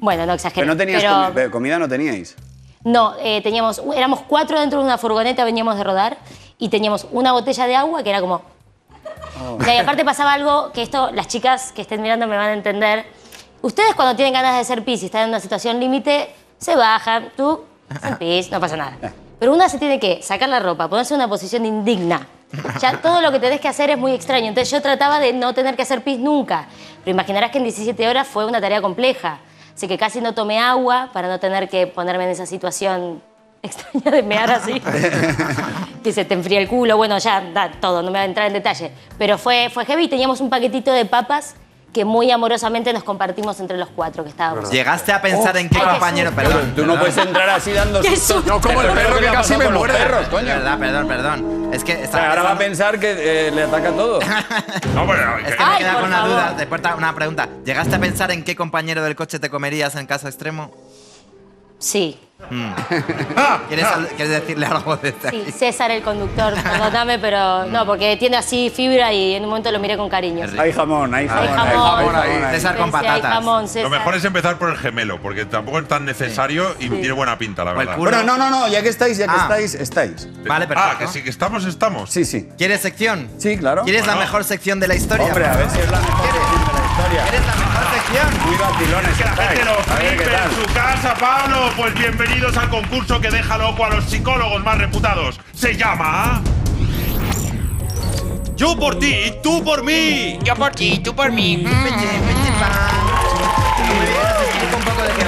[0.00, 0.62] Bueno, no exagero.
[0.64, 2.36] Pero no tenías pero- comi- pero comida, no teníais.
[2.84, 6.18] No, eh, teníamos, éramos cuatro dentro de una furgoneta, veníamos de rodar,
[6.58, 8.42] y teníamos una botella de agua que era como...
[9.66, 13.06] Y aparte pasaba algo que esto, las chicas que estén mirando me van a entender.
[13.62, 17.30] Ustedes cuando tienen ganas de hacer pis y están en una situación límite, se bajan,
[17.36, 17.64] tú,
[18.18, 18.96] pis, no pasa nada.
[19.38, 22.26] Pero una se tiene que sacar la ropa, ponerse en una posición indigna.
[22.80, 24.46] Ya todo lo que tenés que hacer es muy extraño.
[24.46, 26.66] Entonces yo trataba de no tener que hacer pis nunca.
[27.04, 29.38] Pero imaginarás que en 17 horas fue una tarea compleja.
[29.74, 33.22] Así que casi no tomé agua para no tener que ponerme en esa situación
[33.62, 34.80] extraña de mear así.
[36.02, 36.96] que se te enfría el culo.
[36.96, 38.90] Bueno, ya, da, todo, no me voy a entrar en detalle.
[39.18, 40.08] Pero fue, fue heavy.
[40.08, 41.54] Teníamos un paquetito de papas
[41.92, 44.70] que muy amorosamente nos compartimos entre los cuatro que estábamos.
[44.70, 46.30] ¿Llegaste a pensar en qué compañero?
[46.32, 46.72] Perdón.
[46.76, 48.36] Tú no puedes entrar así dando ¡Qué sustos.
[48.36, 48.50] susto!
[48.54, 49.98] No, como el Pero perro ¿qué que casi me con los muerde.
[49.98, 50.46] perros, coño.
[50.46, 51.70] Verdad, perdón, perdón.
[51.72, 54.20] Es que O sea, ahora va a pensar que eh, le ataca todo.
[54.94, 56.30] No, bueno, Es que- me Ay, queda con una favor.
[56.30, 56.54] duda.
[56.56, 57.48] Después ta- una pregunta.
[57.64, 60.70] ¿Llegaste a pensar en qué compañero del coche te comerías en caso extremo?
[61.78, 62.18] Sí,
[63.68, 65.52] ¿Quieres, al- quieres decirle algo de este sí?
[65.52, 69.78] César el conductor, perdóname, pero no, porque tiene así fibra y en un momento lo
[69.80, 70.46] miré con cariño.
[70.58, 71.48] Hay jamón, hay jamón.
[71.48, 71.96] Hay jamón.
[71.96, 72.54] jamón ahí.
[72.54, 73.32] César con hay patatas.
[73.34, 77.12] jamón, lo mejor es empezar por el gemelo, porque tampoco es tan necesario y tiene
[77.12, 77.96] buena pinta, la O el verdad.
[77.96, 78.10] culo.
[78.12, 79.42] Bueno, no, no, no, ya que estáis, ya que Ah.
[79.42, 80.28] estáis, estáis.
[80.46, 80.98] Vale, Ah, perfecto.
[81.00, 82.08] que sí, que estamos, estamos.
[82.10, 82.48] Sí, sí.
[82.56, 83.28] ¿Quieres sección?
[83.38, 83.82] Sí, claro.
[83.82, 84.20] ¿Quieres la Bueno.
[84.26, 85.26] mejor sección de la historia?
[85.26, 86.57] Hombre, a ver si es la mejor
[86.98, 87.22] historia.
[87.22, 91.70] ¿Quieres la mejor sección Muy vacilones Que la gente lo flipe en su casa, Pablo.
[91.76, 95.40] Pues bienvenidos al concurso que deja loco a los psicólogos más reputados.
[95.54, 96.42] Se llama.
[98.56, 100.38] Yo por ti, tú por mí.
[100.42, 101.64] Yo por ti, tú por mí.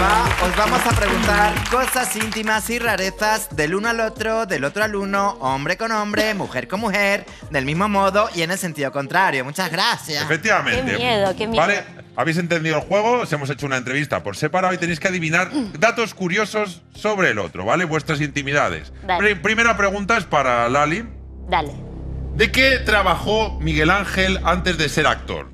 [0.01, 0.25] Va.
[0.45, 4.95] Os vamos a preguntar cosas íntimas y rarezas del uno al otro, del otro al
[4.95, 9.45] uno, hombre con hombre, mujer con mujer, del mismo modo y en el sentido contrario.
[9.45, 10.25] Muchas gracias.
[10.25, 10.93] Efectivamente.
[10.93, 11.61] Qué miedo, qué miedo.
[11.61, 11.85] Vale,
[12.17, 15.51] habéis entendido el juego, os hemos hecho una entrevista por separado y tenéis que adivinar
[15.79, 17.85] datos curiosos sobre el otro, ¿vale?
[17.85, 18.93] Vuestras intimidades.
[19.07, 19.37] Dale.
[19.37, 21.07] Primera pregunta es para Lali.
[21.49, 21.73] Dale.
[22.35, 25.51] ¿De qué trabajó Miguel Ángel antes de ser actor?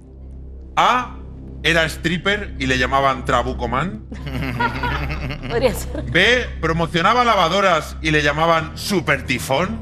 [0.76, 1.16] A.
[1.62, 4.02] Era stripper y le llamaban Trabuco Man.
[5.50, 6.02] Podría ser.
[6.02, 6.46] B.
[6.60, 9.78] Promocionaba lavadoras y le llamaban Super Tifón.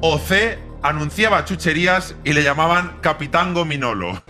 [0.00, 0.58] O C.
[0.82, 4.20] Anunciaba chucherías y le llamaban Capitán Gominolo.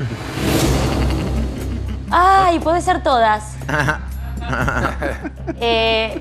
[2.11, 3.57] Ay, puede ser todas.
[5.61, 6.21] eh,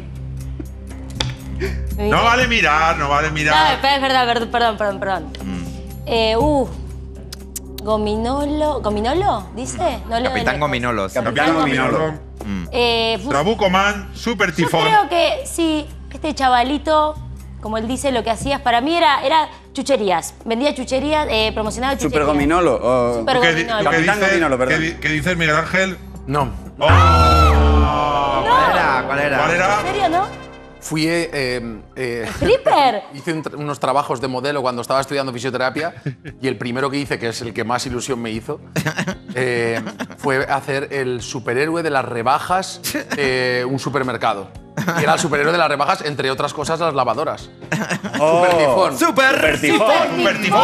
[1.97, 3.73] No vale mirar, no vale No, mirar.
[3.73, 5.33] espera, es verdad, ver- perdón, perdón, perdón.
[6.05, 6.67] Eh, uh,
[7.83, 8.81] Gominolo.
[8.81, 9.45] ¿Gominolo?
[9.55, 9.99] ¿Dice?
[10.07, 10.59] No leo de Capitán lejos.
[10.59, 11.13] Gominolos.
[11.13, 12.13] Capitán Gominolo.
[12.71, 14.83] Eh, uf, Trabuco Man, Super yo Tifón.
[14.85, 17.15] creo que sí, este chavalito,
[17.61, 20.33] como él dice, lo que hacías para mí era, era chucherías.
[20.45, 22.13] Vendía chucherías, eh, promocionaba chucherías.
[22.13, 22.79] Super Gominolo.
[22.81, 23.89] o- Super ¿Qué, di- Gominolo.
[23.89, 24.75] qué Capitán dices- Gominolo, perdón.
[24.75, 25.97] qué di- qué dices, Miguel Ángel?
[26.27, 26.49] No.
[26.77, 26.91] ¿Cuál
[28.71, 29.03] era?
[29.05, 29.37] ¿Cuál era?
[29.37, 29.79] ¿Cuál era?
[29.79, 30.40] ¿En serio, no?
[30.81, 31.05] Fui.
[31.07, 31.29] eh,
[31.95, 35.93] eh, eh, hice un unos trabajos de modelo cuando estaba estudiando fisioterapia
[36.41, 38.59] y el primero que hice, que es el que más ilusión me hizo,
[39.35, 39.81] eh,
[40.17, 42.81] fue hacer el superhéroe de las rebajas
[43.67, 44.49] un supermercado.
[44.99, 47.49] Y era el superhéroe de las rebajas, entre otras cosas, las lavadoras.
[48.19, 48.45] Oh.
[48.45, 48.99] Super tifón.
[48.99, 49.59] ¡Super!
[49.61, 49.91] Tifón.
[50.17, 50.61] Super ¡Tifón!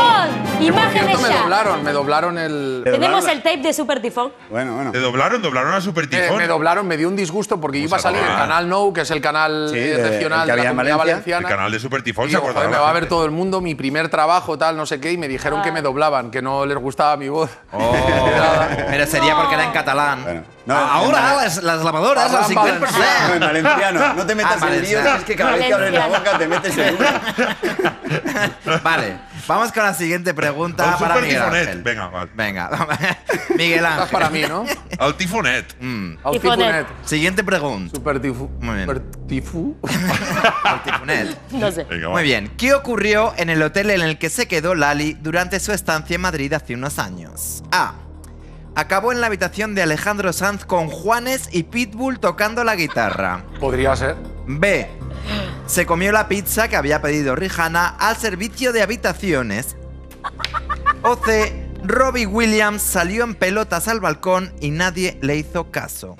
[0.57, 1.41] Por Imágenes me ya.
[1.41, 2.81] doblaron, me doblaron el.
[2.83, 4.31] Tenemos el tape de Super Tifón.
[4.49, 4.91] Bueno, bueno.
[4.91, 5.41] ¿Te doblaron?
[5.41, 6.37] ¿Doblaron a Super Eh, Tifón?
[6.37, 8.37] me doblaron, me dio un disgusto porque iba a salir doblar.
[8.39, 10.93] Canal No, que es el canal Sí, eh, de- el de la Comunidad Valencia.
[10.93, 11.47] El Valenciana.
[11.49, 13.75] canal de Super Tifón Y se acordará me va a ver todo el mundo, mi
[13.75, 16.77] primer trabajo, tal, no sé qué, y me dijeron que me doblaban, que no les
[16.77, 17.49] gustaba mi voz.
[17.71, 17.95] Oh,
[18.89, 20.23] pero sería porque era en catalán.
[20.23, 22.89] Bueno, no, Ahora en- las, las lavadoras al Hablan 50%.
[23.29, 24.13] No, en valenciano.
[24.15, 25.17] No te metas Ah, en líos, valenciano.
[25.19, 26.96] es que cada vez que abres la boca te metes en.
[28.83, 31.67] Vale, vamos con la siguiente pregunta para Super Miguel Tifonet.
[31.67, 31.83] Ángel.
[31.83, 32.31] Venga, vale.
[32.35, 32.69] Venga,
[33.57, 34.09] Miguel Estás Ángel.
[34.11, 34.65] para mí, ¿no?
[34.99, 35.75] Al Tifonet.
[35.79, 36.11] Mm.
[36.23, 36.87] Al Tifonet.
[36.87, 36.87] tifonet.
[37.05, 37.95] Siguiente pregunta.
[37.95, 38.49] Super tifu.
[38.59, 38.87] Muy bien.
[38.87, 39.77] Super tifu.
[40.63, 41.37] Al tifonet.
[41.51, 41.83] No sé.
[41.85, 42.13] Venga, va.
[42.13, 42.51] Muy bien.
[42.57, 46.21] ¿Qué ocurrió en el hotel en el que se quedó Lali durante su estancia en
[46.21, 47.63] Madrid hace unos años?
[47.71, 47.93] A.
[48.75, 53.43] Acabó en la habitación de Alejandro Sanz con Juanes y Pitbull tocando la guitarra.
[53.59, 54.15] Podría ser.
[54.45, 54.87] B.
[55.65, 59.75] Se comió la pizza que había pedido Rihanna al servicio de habitaciones.
[61.03, 61.65] O C.
[61.83, 66.17] Robbie Williams salió en pelotas al balcón y nadie le hizo caso.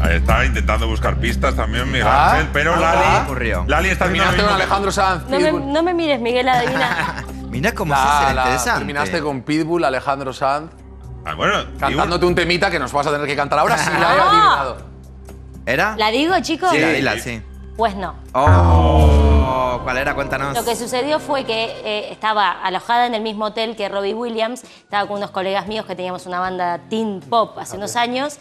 [0.00, 2.50] Ahí está intentando buscar pistas también, Miguel Ah, Ángel.
[2.52, 3.64] Pero ah, Lali, ocurrió.
[3.66, 5.22] Lali está haciendo lo Terminaste con Alejandro Sanz.
[5.30, 5.72] No me, Pitbull.
[5.72, 7.24] no me mires, Miguel, adivina.
[7.48, 8.78] Mira cómo La- se hace la- interesante.
[8.80, 10.70] terminaste con Pitbull, Alejandro Sanz,
[11.24, 13.98] Ah, bueno, cantándote un temita que nos vas a tener que cantar ahora si la
[13.98, 14.28] he Ah.
[14.28, 14.76] adivinado.
[15.66, 15.96] ¿Era?
[15.96, 16.70] ¿La digo, chicos?
[16.70, 17.40] Sí, dila, sí.
[17.76, 18.14] Pues no.
[18.34, 20.14] Oh, ¿cuál era?
[20.14, 20.54] Cuéntanos.
[20.54, 24.62] Lo que sucedió fue que eh, estaba alojada en el mismo hotel que Robbie Williams,
[24.62, 28.38] estaba con unos colegas míos que teníamos una banda teen pop hace unos años.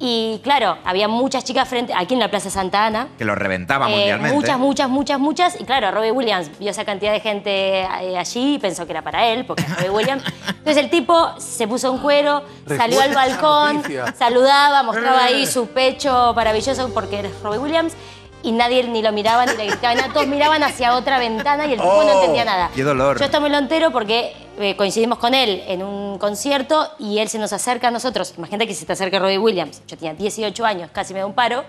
[0.00, 3.08] Y claro, había muchas chicas frente, aquí en la Plaza Santa Ana.
[3.18, 4.34] Que lo reventaba Eh, mundialmente.
[4.36, 5.60] muchas, muchas, muchas, muchas.
[5.60, 9.02] Y claro, Robbie Williams vio esa cantidad de gente eh, allí y pensó que era
[9.02, 10.22] para él, porque es Robbie Williams.
[10.46, 13.82] Entonces el tipo se puso un cuero, salió al balcón,
[14.16, 17.94] saludaba, mostraba ahí su pecho maravilloso porque eres Robbie Williams.
[18.42, 20.12] Y nadie ni lo miraba ni le gritaban nada.
[20.12, 22.70] Todos miraban hacia otra ventana y el tipo no Oh, entendía nada.
[22.74, 23.18] qué dolor.
[23.18, 27.28] Yo esto me lo entero porque eh, coincidimos con él en un concierto y él
[27.28, 28.34] se nos acerca a nosotros.
[28.38, 29.82] Imagínate que se te acerca Robbie Williams.
[29.88, 31.64] Yo tenía 18 años, casi me da un paro.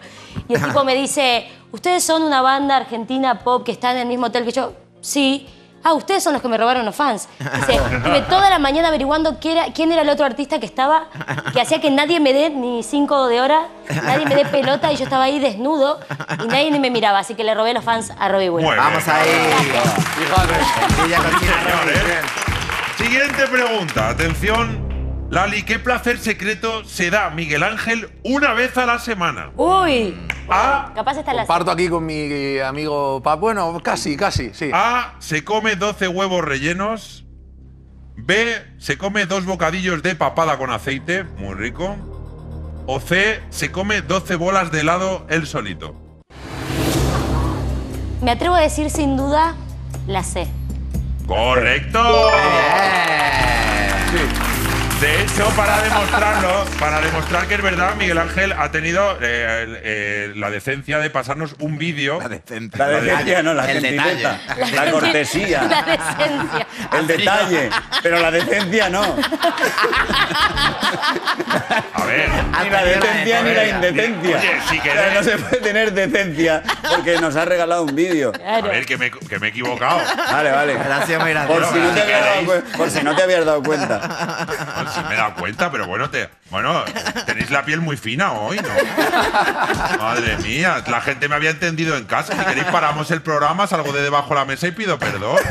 [0.48, 4.08] Y el tipo me dice, ¿ustedes son una banda argentina pop que está en el
[4.08, 4.74] mismo hotel que yo?
[5.02, 5.48] Sí.
[5.84, 7.28] Ah, ustedes son los que me robaron los fans.
[7.40, 11.08] Dice, estuve toda la mañana averiguando quién era, quién era el otro artista que estaba,
[11.54, 13.68] que hacía que nadie me dé ni cinco de hora,
[14.04, 16.00] nadie me dé pelota y yo estaba ahí desnudo
[16.44, 17.20] y nadie ni me miraba.
[17.20, 18.76] Así que le robé los fans a Robbie Williams.
[18.76, 18.86] Bien.
[18.86, 19.30] Vamos ahí.
[21.78, 22.26] Señores.
[22.98, 24.10] Siguiente pregunta.
[24.10, 24.89] Atención.
[25.30, 29.52] Lali, ¿qué placer secreto se da Miguel Ángel una vez a la semana?
[29.56, 30.16] Uy,
[30.50, 30.92] A.
[30.96, 31.46] capaz está la...
[31.46, 33.40] Parto aquí con mi amigo Pap.
[33.40, 34.72] Bueno, casi, casi, sí.
[34.74, 35.14] A.
[35.20, 37.26] Se come 12 huevos rellenos.
[38.16, 38.56] B.
[38.80, 41.24] Se come dos bocadillos de papada con aceite.
[41.24, 41.96] Muy rico.
[42.88, 43.40] O C.
[43.50, 45.96] Se come 12 bolas de helado él solito.
[48.24, 49.56] Me atrevo a decir sin duda
[50.08, 50.48] la C.
[51.28, 52.02] ¡Correcto!
[54.12, 54.49] Bien.
[55.04, 60.50] Hecho, para demostrarlo, para demostrar que es verdad, Miguel Ángel ha tenido eh, eh, la
[60.50, 62.20] decencia de pasarnos un vídeo.
[62.22, 62.86] La decencia.
[62.88, 64.40] La decencia, no, la El gentileza.
[64.48, 64.76] detalle.
[64.76, 65.62] La cortesía.
[65.64, 66.68] La decencia.
[67.00, 67.70] El detalle.
[68.04, 69.04] Pero la decencia no.
[71.94, 72.30] A ver.
[72.64, 74.38] Ni la decencia ni la indecencia.
[74.38, 77.96] Oye, si O sea, queréis- no se puede tener decencia porque nos ha regalado un
[77.96, 78.32] vídeo.
[78.46, 80.02] A ver, que me, que me he equivocado.
[80.32, 80.74] Vale, vale.
[80.78, 84.46] Muy Por si, no si dado, por si no te habías dado cuenta.
[84.94, 86.84] Sí me he dado cuenta, pero bueno, te, bueno,
[87.26, 88.70] tenéis la piel muy fina hoy, ¿no?
[90.00, 92.34] Madre mía, la gente me había entendido en casa.
[92.34, 95.38] Si queréis paramos el programa, salgo de debajo de la mesa y pido perdón.
[95.38, 95.46] Es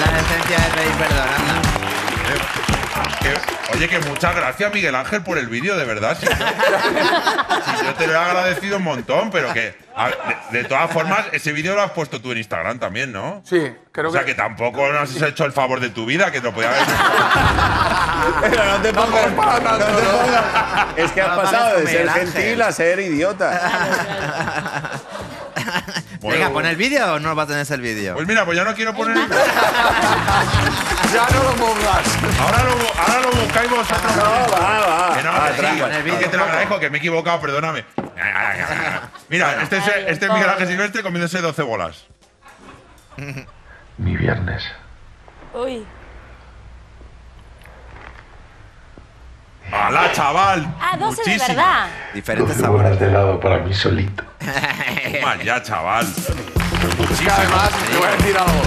[0.00, 1.60] la decencia de pedir perdón, anda.
[3.26, 6.16] Que- oye, que muchas gracias, Miguel Ángel, por el vídeo, de verdad.
[6.18, 9.74] Si yo, si yo te lo he agradecido un montón, pero que.
[9.96, 10.08] a-
[10.50, 13.42] de, de todas formas, ese vídeo lo has puesto tú en Instagram también, ¿no?
[13.44, 14.28] Sí, creo O sea, que.
[14.28, 16.82] que tampoco nos has hecho el favor de tu vida, que te lo podía haber
[18.50, 19.26] Pero no te pongas.
[19.32, 24.92] para no te pongas- Es que has pasado de ser gentil a ser idiota.
[26.26, 28.14] Bueno, Venga, ¿pon el vídeo o no vas a tener el vídeo?
[28.14, 29.16] Pues mira, pues ya no quiero poner.
[29.16, 29.28] Ya
[31.32, 32.18] no lo pongas.
[32.40, 34.16] Ahora lo, ahora lo buscáis vosotros.
[34.16, 35.16] No, va, va.
[35.16, 35.80] Que no, va, que sí, tranqui.
[35.80, 36.18] con el vídeo.
[36.18, 37.84] que te lo agradezco, que me he equivocado, perdóname.
[39.28, 42.06] Mira, este es, este es Miguel Ángel Silvestre comiéndose 12 bolas.
[43.98, 44.64] Mi viernes.
[45.54, 45.86] Uy.
[49.72, 50.74] ¡Hala, chaval!
[50.80, 51.48] Ah, 12 de Muchísimo.
[51.56, 51.86] verdad.
[52.14, 53.00] Diferentes 12 horas sabores.
[53.00, 54.24] de helado para mí solito.
[55.22, 56.06] Mal ya, chaval.
[57.18, 58.62] Que además, te voy a decir algo.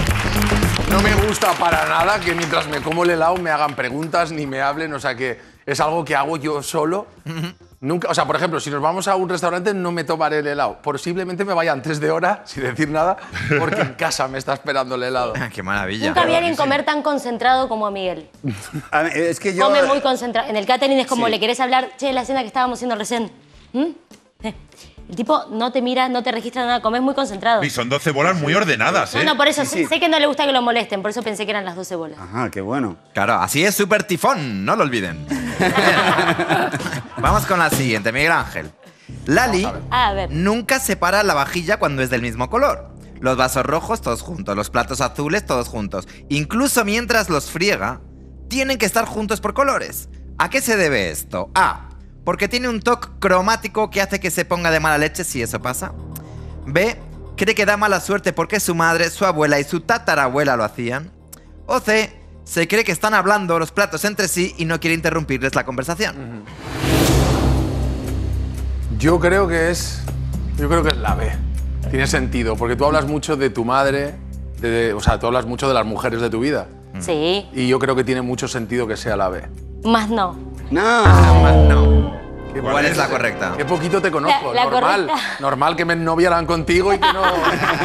[0.90, 4.46] No me gusta para nada que mientras me como el helado me hagan preguntas ni
[4.46, 4.92] me hablen.
[4.92, 7.06] O sea que es algo que hago yo solo.
[7.82, 10.46] Nunca, o sea, por ejemplo, si nos vamos a un restaurante no me tomaré el
[10.46, 10.78] helado.
[10.82, 13.16] Posiblemente me vaya antes de hora, sin decir nada,
[13.58, 15.32] porque en casa me está esperando el helado.
[15.54, 16.08] Qué maravilla.
[16.08, 18.28] Nunca vi a alguien comer tan concentrado como a Miguel.
[18.90, 19.64] A mí- Es que yo.
[19.64, 20.50] Come muy concentrado.
[20.50, 21.30] En el catering es como Sí.
[21.32, 23.30] le querés hablar, che, la escena que estábamos haciendo recién.
[23.72, 23.86] ¿Mm?
[24.42, 24.54] Eh.
[25.10, 27.64] El tipo no te mira, no te registra nada, comes muy concentrado.
[27.64, 29.24] Y son 12 bolas muy ordenadas, No, ¿eh?
[29.24, 29.86] no, por eso Sí, sí.
[29.86, 31.96] sé que no le gusta que lo molesten, por eso pensé que eran las 12
[31.96, 32.18] bolas.
[32.20, 32.96] Ajá, qué bueno.
[33.12, 35.26] Claro, así es Super Tifón, no lo olviden.
[37.18, 38.70] Vamos con la siguiente, Miguel Ángel.
[39.26, 40.30] Lali Ah, a ver.
[40.30, 42.88] nunca separa la vajilla cuando es del mismo color.
[43.20, 46.08] Los vasos rojos todos juntos, los platos azules todos juntos.
[46.28, 48.00] Incluso mientras los friega,
[48.48, 50.08] tienen que estar juntos por colores.
[50.38, 51.50] ¿A qué se debe esto?
[51.54, 51.89] A.
[52.24, 55.60] Porque tiene un toque cromático que hace que se ponga de mala leche si eso
[55.60, 55.92] pasa.
[56.66, 56.96] B.
[57.36, 61.10] Cree que da mala suerte porque su madre, su abuela y su tatarabuela lo hacían.
[61.66, 62.14] O C.
[62.44, 66.44] Se cree que están hablando los platos entre sí y no quiere interrumpirles la conversación.
[68.98, 70.02] Yo creo que es.
[70.58, 71.30] Yo creo que es la B.
[71.90, 74.14] Tiene sentido, porque tú hablas mucho de tu madre,
[74.60, 76.66] de- de- o sea, tú hablas mucho de las mujeres de tu vida.
[76.98, 79.42] Sí, Y yo creo que tiene mucho sentido que sea la B.
[79.84, 80.36] más no.
[80.70, 81.52] No.
[81.68, 82.20] No.
[82.52, 83.54] ¿Qué ¿Cuál es la correcta?
[83.56, 84.52] Qué poquito te conozco.
[84.52, 85.06] La- la normal.
[85.06, 85.36] correcta.
[85.40, 87.22] Normal que me noviaran contigo y que no.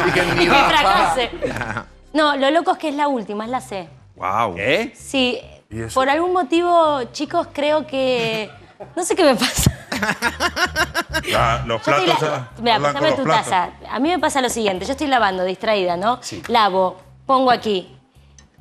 [0.08, 1.30] y que ni Y fracase.
[2.12, 3.88] No, lo loco es que es la última, es la C.
[4.16, 4.54] Wow.
[4.56, 4.90] ¿Eh?
[4.96, 5.94] Sí, ¿Y eso?
[6.00, 8.50] por algún motivo, chicos, creo que.
[8.96, 9.70] No sé qué me pasa.
[11.30, 12.06] La- los platos.
[12.22, 13.44] la- ah, Mira, pásame tu platos.
[13.50, 13.68] taza.
[13.90, 16.20] A mí me pasa lo siguiente, yo estoy lavando, distraída, ¿no?
[16.48, 16.96] Lavo,
[17.26, 17.94] pongo aquí.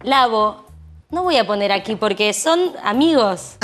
[0.01, 0.64] Lavo.
[1.11, 3.57] No voy a poner aquí porque son amigos.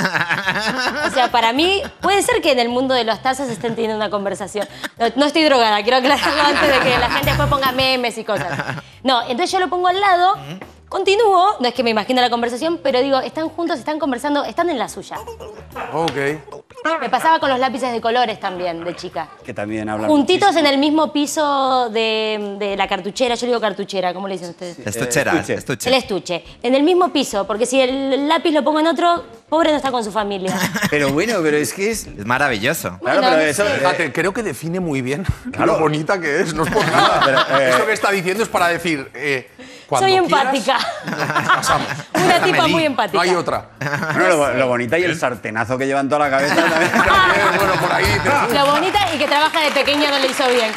[1.06, 3.96] O sea, para mí puede ser que en el mundo de las tazas estén teniendo
[3.96, 4.68] una conversación.
[5.16, 8.76] No, estoy drogada, quiero aclararlo antes de que la gente después ponga memes y cosas.
[9.02, 10.36] No, entonces yo lo pongo al lado,
[10.92, 14.68] continúo, no es que me imagino la conversación, pero digo, están juntos, están conversando, están
[14.68, 15.16] en la suya.
[15.94, 16.12] Ok.
[17.00, 19.28] Me pasaba con los lápices de colores también, de chica.
[19.44, 20.10] Que también hablan.
[20.10, 24.50] Juntitos en el mismo piso de, de la cartuchera, yo digo cartuchera, ¿cómo le dicen
[24.50, 24.78] ustedes?
[24.80, 25.54] Estuchera, estuche.
[25.54, 25.88] estuche.
[25.88, 26.44] El estuche.
[26.62, 29.90] En el mismo piso, porque si el lápiz lo pongo en otro, pobre no está
[29.90, 30.54] con su familia.
[30.90, 32.06] Pero bueno, pero es que es.
[32.06, 32.98] Es maravilloso.
[33.00, 33.64] Claro, pero eso.
[33.64, 34.02] sí.
[34.02, 35.72] eh, creo que define muy bien Claro.
[35.74, 37.22] lo bonita que es, no es por nada.
[37.24, 39.10] Pero, eh, Esto que está diciendo es para decir.
[39.92, 40.78] Cuando Soy quieras, empática.
[41.44, 41.86] nos casamos.
[42.14, 43.16] Una tipa muy empática.
[43.18, 43.64] No hay otra.
[44.14, 46.90] Bueno, lo, lo bonita y el sartenazo que llevan toda la cabeza también.
[47.58, 48.04] Bueno, por ahí.
[48.48, 50.72] te- Lo bonita y que trabaja de pequeña no le hizo bien.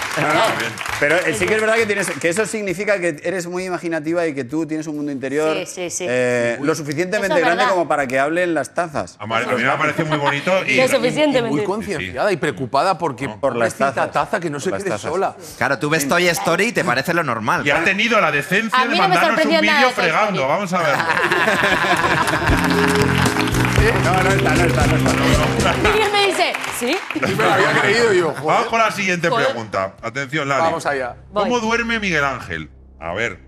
[0.99, 4.25] Pero eh, sí que es verdad que, tienes, que eso significa que eres muy imaginativa
[4.25, 6.05] y que tú tienes un mundo interior Sí, sí, sí.
[6.07, 7.69] eh, lo suficientemente es grande verdad.
[7.71, 9.17] como para que hablen las tazas.
[9.19, 10.77] A Mar- a mí me parece muy bonito y.
[10.77, 11.39] Lo suficiente.
[11.39, 14.29] y muy concienciada y preocupada porque Por las pobrecita tazas.
[14.29, 15.11] taza que no se Por las quede tazas.
[15.11, 15.35] sola.
[15.57, 17.65] Claro, tú ves Toy Story y te parece lo normal.
[17.67, 19.89] Y ha tenido la decencia A de mí no me mandarnos un sorprendió nada vídeo
[19.89, 20.41] de Toy fregando.
[20.41, 20.53] Story.
[20.53, 21.03] Vamos a verlo.
[24.03, 26.11] No, no está, no está, no está.
[26.79, 26.95] ¿sí?
[27.15, 28.65] Y me lo había creído yo, Vamos joder.
[28.67, 29.47] con la siguiente Joder.
[29.47, 29.95] pregunta.
[30.01, 30.63] Atención, Lali.
[30.63, 31.15] Vamos allá.
[31.31, 31.43] Voy.
[31.43, 32.69] ¿Cómo duerme Miguel Ángel?
[32.99, 33.39] A ver.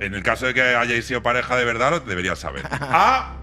[0.00, 2.62] En el caso de que hayáis sido pareja de verdad, lo deberías saber.
[2.70, 3.36] A.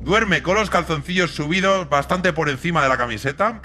[0.00, 3.60] Duerme con los calzoncillos subidos bastante por encima de la camiseta.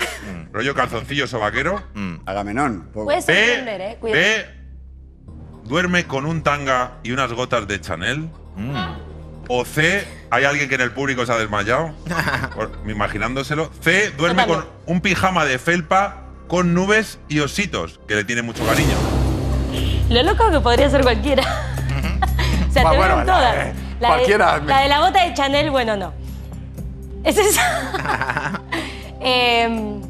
[0.52, 1.84] Rollo calzoncillos o vaquero.
[2.26, 2.90] Agamenón.
[2.94, 3.06] poco.
[3.06, 3.22] Puede B.
[3.24, 3.98] sorprender, ¿eh?
[4.00, 4.22] Cuidado.
[4.22, 4.46] B.
[5.66, 8.30] Duerme con un tanga y unas gotas de Chanel.
[9.54, 10.08] O C.
[10.30, 11.92] Hay alguien que en el público se ha desmayado.
[12.56, 13.70] Por- imaginándoselo.
[13.82, 14.12] C.
[14.12, 18.96] Duerme con un pijama de felpa con nubes y ositos, que le tiene mucho cariño.
[20.10, 21.44] Lo loco que podría ser cualquiera.
[22.70, 23.56] o sea, Bueno, te bueno, la- todas.
[23.68, 24.58] eh, cualquiera.
[24.60, 26.14] La de la bota de Chanel, bueno, no.
[27.26, 28.62] Es esa.
[29.24, 30.02] Em,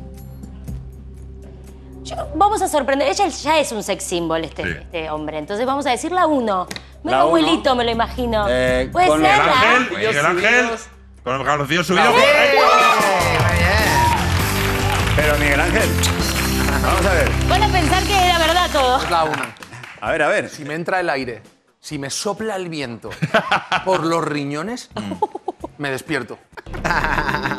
[2.15, 3.07] yo- vamos a sorprender.
[3.07, 4.69] Ella ya es un sex symbol, este, Sí.
[4.81, 5.37] este hombre.
[5.37, 6.67] Entonces vamos a decir la uno.
[7.03, 7.35] Medio La uno.
[7.37, 8.45] abuelito, me lo imagino.
[8.49, 10.89] Eh, Puede con ser los Miguel la Ángel, calzoncillos Miguel Ángel, subidos.
[11.23, 11.37] con
[11.87, 12.09] subidos.
[12.13, 12.61] Muy ¡Correcto!
[15.15, 15.89] Pero Miguel Ángel,
[16.83, 17.29] vamos a ver.
[17.49, 19.03] Van a pensar que era verdad todo.
[19.03, 19.55] Es la una.
[19.99, 20.49] A ver, a ver.
[20.49, 21.41] Si me entra el aire,
[21.81, 23.09] si me sopla el viento
[23.85, 24.89] por los riñones,
[25.79, 26.37] me despierto.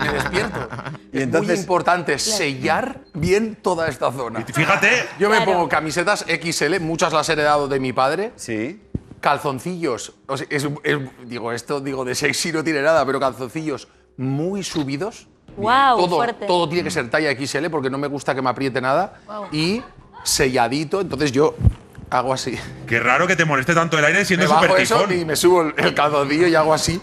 [0.03, 0.69] Me despierto.
[1.13, 4.41] Y es entonces- muy importante sellar bien toda esta zona.
[4.47, 5.53] Fíjate, Yo me Claro.
[5.53, 8.81] pongo camisetas XL, muchas las he heredado de mi padre, Sí.
[9.21, 13.89] calzoncillos, o sea, es- es- digo esto, digo de sexy no tiene nada, pero calzoncillos
[14.17, 15.27] muy subidos.
[15.57, 16.47] Guau, todo, fuerte.
[16.47, 19.21] todo tiene que ser talla XL porque no me gusta que me apriete nada.
[19.53, 19.83] Y
[20.25, 21.57] selladito, entonces yo
[22.13, 22.59] hago así.
[22.87, 25.19] qué raro que te moleste tanto el aire siendo Me bajo súper eso tifón.
[25.19, 27.01] y me subo el, el calzoncillo y hago así.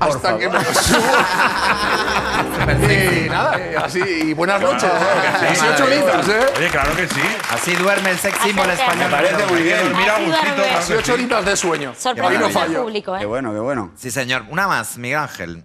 [0.00, 0.98] hasta que me lo subo.
[3.26, 4.00] y nada, eh, así.
[4.00, 4.90] Y buenas noches.
[4.90, 5.64] Claro que sí.
[5.64, 6.46] 18 litros, ¿eh?
[6.58, 7.20] Oye, claro que sí.
[7.50, 9.02] Así duerme el sex symbol Acércate.
[9.04, 9.10] español.
[9.10, 9.76] Me parece muy bien.
[9.78, 10.04] Así duerme.
[10.04, 11.10] claro que 18 sí.
[11.12, 11.92] horitas de sueño.
[12.04, 12.82] Ahí no al fallo.
[12.82, 13.20] público, ¿eh?
[13.20, 13.92] Qué bueno, qué bueno.
[13.96, 14.44] Sí, señor.
[14.50, 15.64] Una más, Miguel Ángel.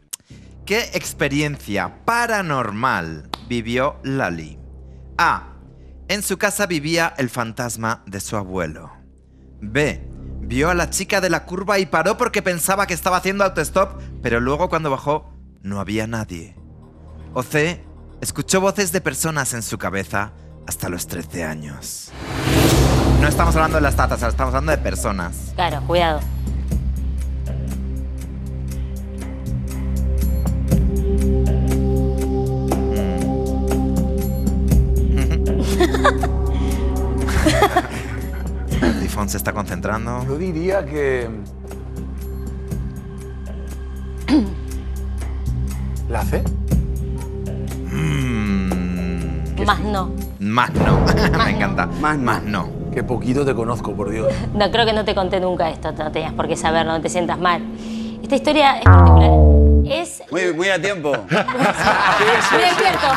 [0.66, 4.60] ¿Qué experiencia paranormal vivió Lali?
[5.18, 5.49] A.
[6.10, 8.92] En su casa vivía el fantasma de su abuelo.
[9.62, 10.10] B.
[10.42, 14.02] Vio a la chica de la curva y paró porque pensaba que estaba haciendo autostop,
[14.24, 16.56] pero luego cuando bajó no había nadie.
[17.36, 17.86] O C.
[18.22, 20.34] Escuchó voces de personas en su cabeza
[20.66, 22.12] hasta los 13 años.
[23.22, 25.52] No estamos hablando de las tatas, estamos hablando de personas.
[25.54, 26.22] Claro, cuidado.
[38.82, 40.24] El tifón se está concentrando.
[40.26, 41.30] Yo diría que.
[46.10, 46.44] ¿La C?
[47.92, 50.12] Mm, Más no.
[50.40, 51.00] más no.
[51.46, 51.86] Me encanta.
[51.86, 52.24] Más no.
[52.24, 52.70] Más no.
[52.94, 54.28] Qué poquito te conozco, por Dios.
[54.54, 57.10] No, creo que no te conté nunca esto, no tenías por qué saberlo, no te
[57.10, 57.62] sientas mal.
[58.24, 59.30] Esta historia es particular.
[59.86, 61.12] Es Muy, muy a tiempo.
[61.12, 63.08] muy despierto.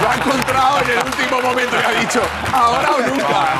[0.00, 3.56] Lo ha encontrado en el último momento y ha dicho, ahora o nunca.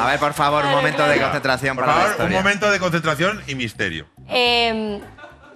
[0.00, 2.78] A ver, por favor, un momento de concentración Por para la favor, un momento de
[2.78, 4.06] concentración y misterio.
[4.28, 5.00] Eh,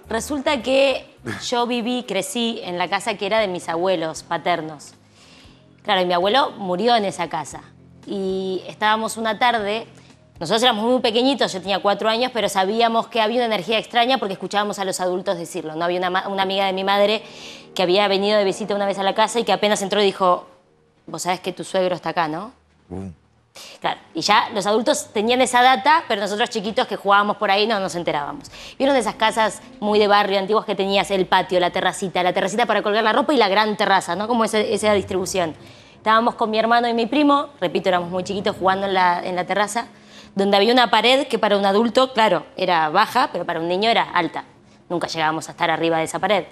[0.09, 4.93] resulta que yo viví, crecí en la casa que era de mis abuelos paternos.
[5.83, 7.61] Claro, y mi abuelo murió en esa casa.
[8.05, 9.87] Y estábamos una tarde,
[10.39, 14.17] nosotros éramos muy pequeñitos, yo tenía cuatro años, pero sabíamos que había una energía extraña
[14.17, 15.75] porque escuchábamos a los adultos decirlo.
[15.75, 15.83] ¿no?
[15.85, 17.21] Había una, una amiga de mi madre
[17.75, 20.05] que había venido de visita una vez a la casa y que apenas entró y
[20.05, 20.47] dijo,
[21.07, 22.51] vos sabés que tu suegro está acá, ¿no?
[23.81, 27.67] Claro, y ya los adultos tenían esa data, pero nosotros chiquitos que jugábamos por ahí
[27.67, 28.49] no nos enterábamos.
[28.77, 32.65] ¿Vieron esas casas muy de barrio antiguas que tenías el patio, la terracita, la terracita
[32.65, 34.27] para colgar la ropa y la gran terraza, ¿no?
[34.29, 35.55] Como ese- esa distribución.
[35.97, 39.35] Estábamos con mi hermano y mi primo, repito, éramos muy chiquitos jugando en la, en
[39.35, 39.87] la terraza,
[40.35, 43.89] donde había una pared que para un adulto, claro, era baja, pero para un niño
[43.89, 44.45] era alta.
[44.89, 46.45] Nunca llegábamos a estar arriba de esa pared.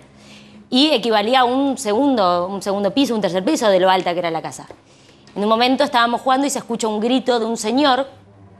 [0.69, 4.19] Y equivalía a un segundo, un segundo piso, un tercer piso de lo alta que
[4.19, 4.67] era la casa.
[5.35, 8.07] En un momento estábamos jugando y se escucha un grito de un señor,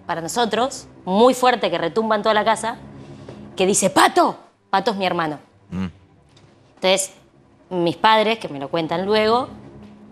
[0.05, 2.77] para nosotros, muy fuerte, que retumba en toda la casa,
[3.55, 4.37] que dice, Pato.
[4.69, 5.39] Pato es mi hermano.
[6.75, 7.13] Entonces,
[7.69, 9.49] mis padres, que me lo cuentan luego,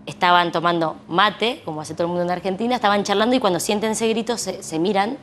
[0.06, 3.92] estaban tomando mate, como hace todo el mundo en Argentina, estaban charlando y cuando sienten
[3.92, 5.18] ese grito se, se miran,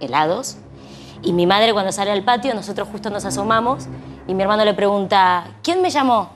[0.00, 0.56] helados.
[1.22, 3.86] Y mi madre cuando sale al patio, nosotros justo nos asomamos
[4.26, 6.30] y mi hermano le pregunta, ¿quién me llamó?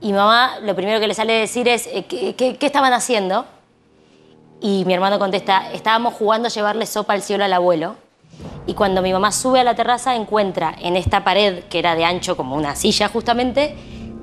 [0.00, 2.92] Y mamá lo primero que le sale a decir es, eh, ¿qué, qué- qué estaban
[2.92, 3.46] haciendo?
[4.60, 7.96] Y mi hermano contesta, estábamos jugando a llevarle sopa al cielo al abuelo.
[8.66, 12.04] Y cuando mi mamá sube a la terraza encuentra en esta pared, que era de
[12.04, 13.76] ancho como una silla justamente,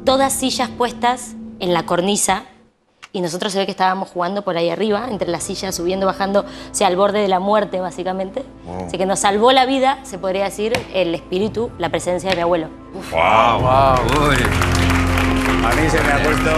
[0.05, 2.43] todas sillas puestas en la cornisa.
[3.15, 6.39] Y nosotros se ve que estábamos jugando por ahí arriba, entre las sillas, subiendo, bajando,
[6.39, 8.43] o sea, al borde de la muerte básicamente.
[8.87, 12.41] Así que nos salvó la vida, se podría decir, el espíritu, la presencia de mi
[12.41, 12.69] abuelo.
[13.11, 13.19] ¡Wow!
[13.69, 13.99] A
[15.79, 16.51] mí se me ha puesto.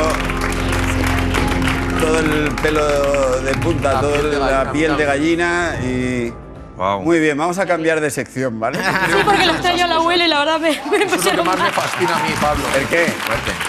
[1.99, 6.44] todo el pelo de punta, La toda piel de la piel de gallina y...
[6.75, 7.01] Wow.
[7.03, 8.79] Muy bien, vamos a cambiar de sección, ¿vale?
[8.83, 11.43] Sí, porque lo extraño al abuelo y la verdad me, me Eso es lo que
[11.43, 11.71] más me mal.
[11.71, 12.63] fascina a mí, Pablo.
[12.77, 13.05] ¿El qué?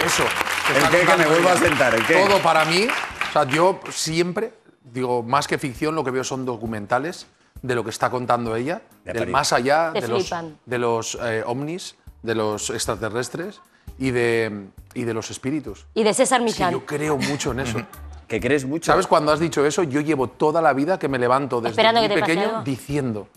[0.05, 0.25] Eso.
[0.71, 1.05] ¿El está qué?
[1.07, 2.15] Que me vuelvo a sentar, ¿el qué?
[2.15, 2.87] Todo para mí.
[3.29, 4.53] O sea, yo siempre,
[4.83, 7.27] digo, más que ficción, lo que veo son documentales
[7.63, 9.33] de lo que está contando ella, De del París.
[9.33, 10.31] más allá, Te de los,
[10.67, 13.61] de los eh, ovnis, de los extraterrestres
[13.99, 15.87] y de, y de los espíritus.
[15.95, 16.73] Y de César que Millán.
[16.73, 17.79] yo creo mucho en eso.
[18.29, 18.91] Que crees mucho.
[18.91, 19.83] ¿Sabes cuando has dicho eso?
[19.85, 22.51] Yo llevo toda la vida que me levanto desde Esperando muy que te pase pequeño
[22.51, 22.63] algo.
[22.65, 23.29] diciendo.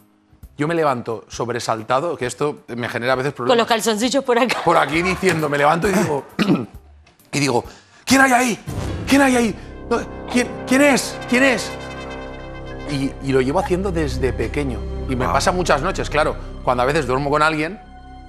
[0.58, 4.38] Yo me levanto sobresaltado, que esto me genera a veces Con problemas los calzoncillos por
[4.40, 4.58] acá.
[4.66, 6.26] por aquí diciendo, me levanto y digo,
[7.32, 7.64] y digo,
[8.04, 8.60] ¿quién hay ahí?
[9.08, 9.56] ¿Quién hay ahí?
[10.32, 11.18] ¿Quién, quién es?
[11.30, 11.72] ¿Quién es?
[12.92, 14.80] Y, y lo llevo haciendo desde pequeño.
[15.08, 16.36] Y me pasa muchas noches, claro.
[16.64, 17.80] Cuando a veces duermo con alguien,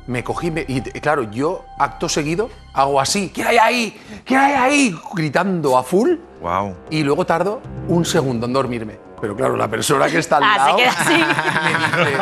[0.07, 4.01] me cogí me- y, claro, yo acto seguido hago así, ¿quién hay ahí?
[4.25, 5.01] ¿Quién hay ahí?
[5.15, 6.13] Gritando a full.
[6.41, 6.77] Wow.
[6.91, 8.99] Y luego tardo un segundo en dormirme.
[9.21, 11.13] Pero claro, la persona que está al Ah, se lado queda así.
[12.03, 12.21] me dice,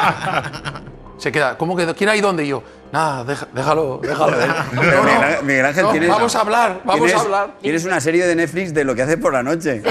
[1.18, 2.44] se queda, ¿cómo que quién hay dónde?
[2.44, 2.62] Y yo,
[2.92, 4.36] nada, deja- déjalo, déjalo.
[4.70, 7.50] Pero Miguel Ángel- Miguel Ángel, no, tienes- Vamos a hablar, vamos tienes, a hablar.
[7.62, 9.80] Tienes una serie de Netflix de lo que hace por la noche.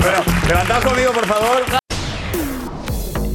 [0.00, 1.62] bueno, levantad conmigo, por favor.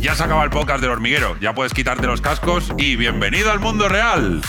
[0.02, 1.38] Ya se acaba el podcast del hormiguero.
[1.40, 4.42] Ya puedes quitarte los cascos y bienvenido al mundo real.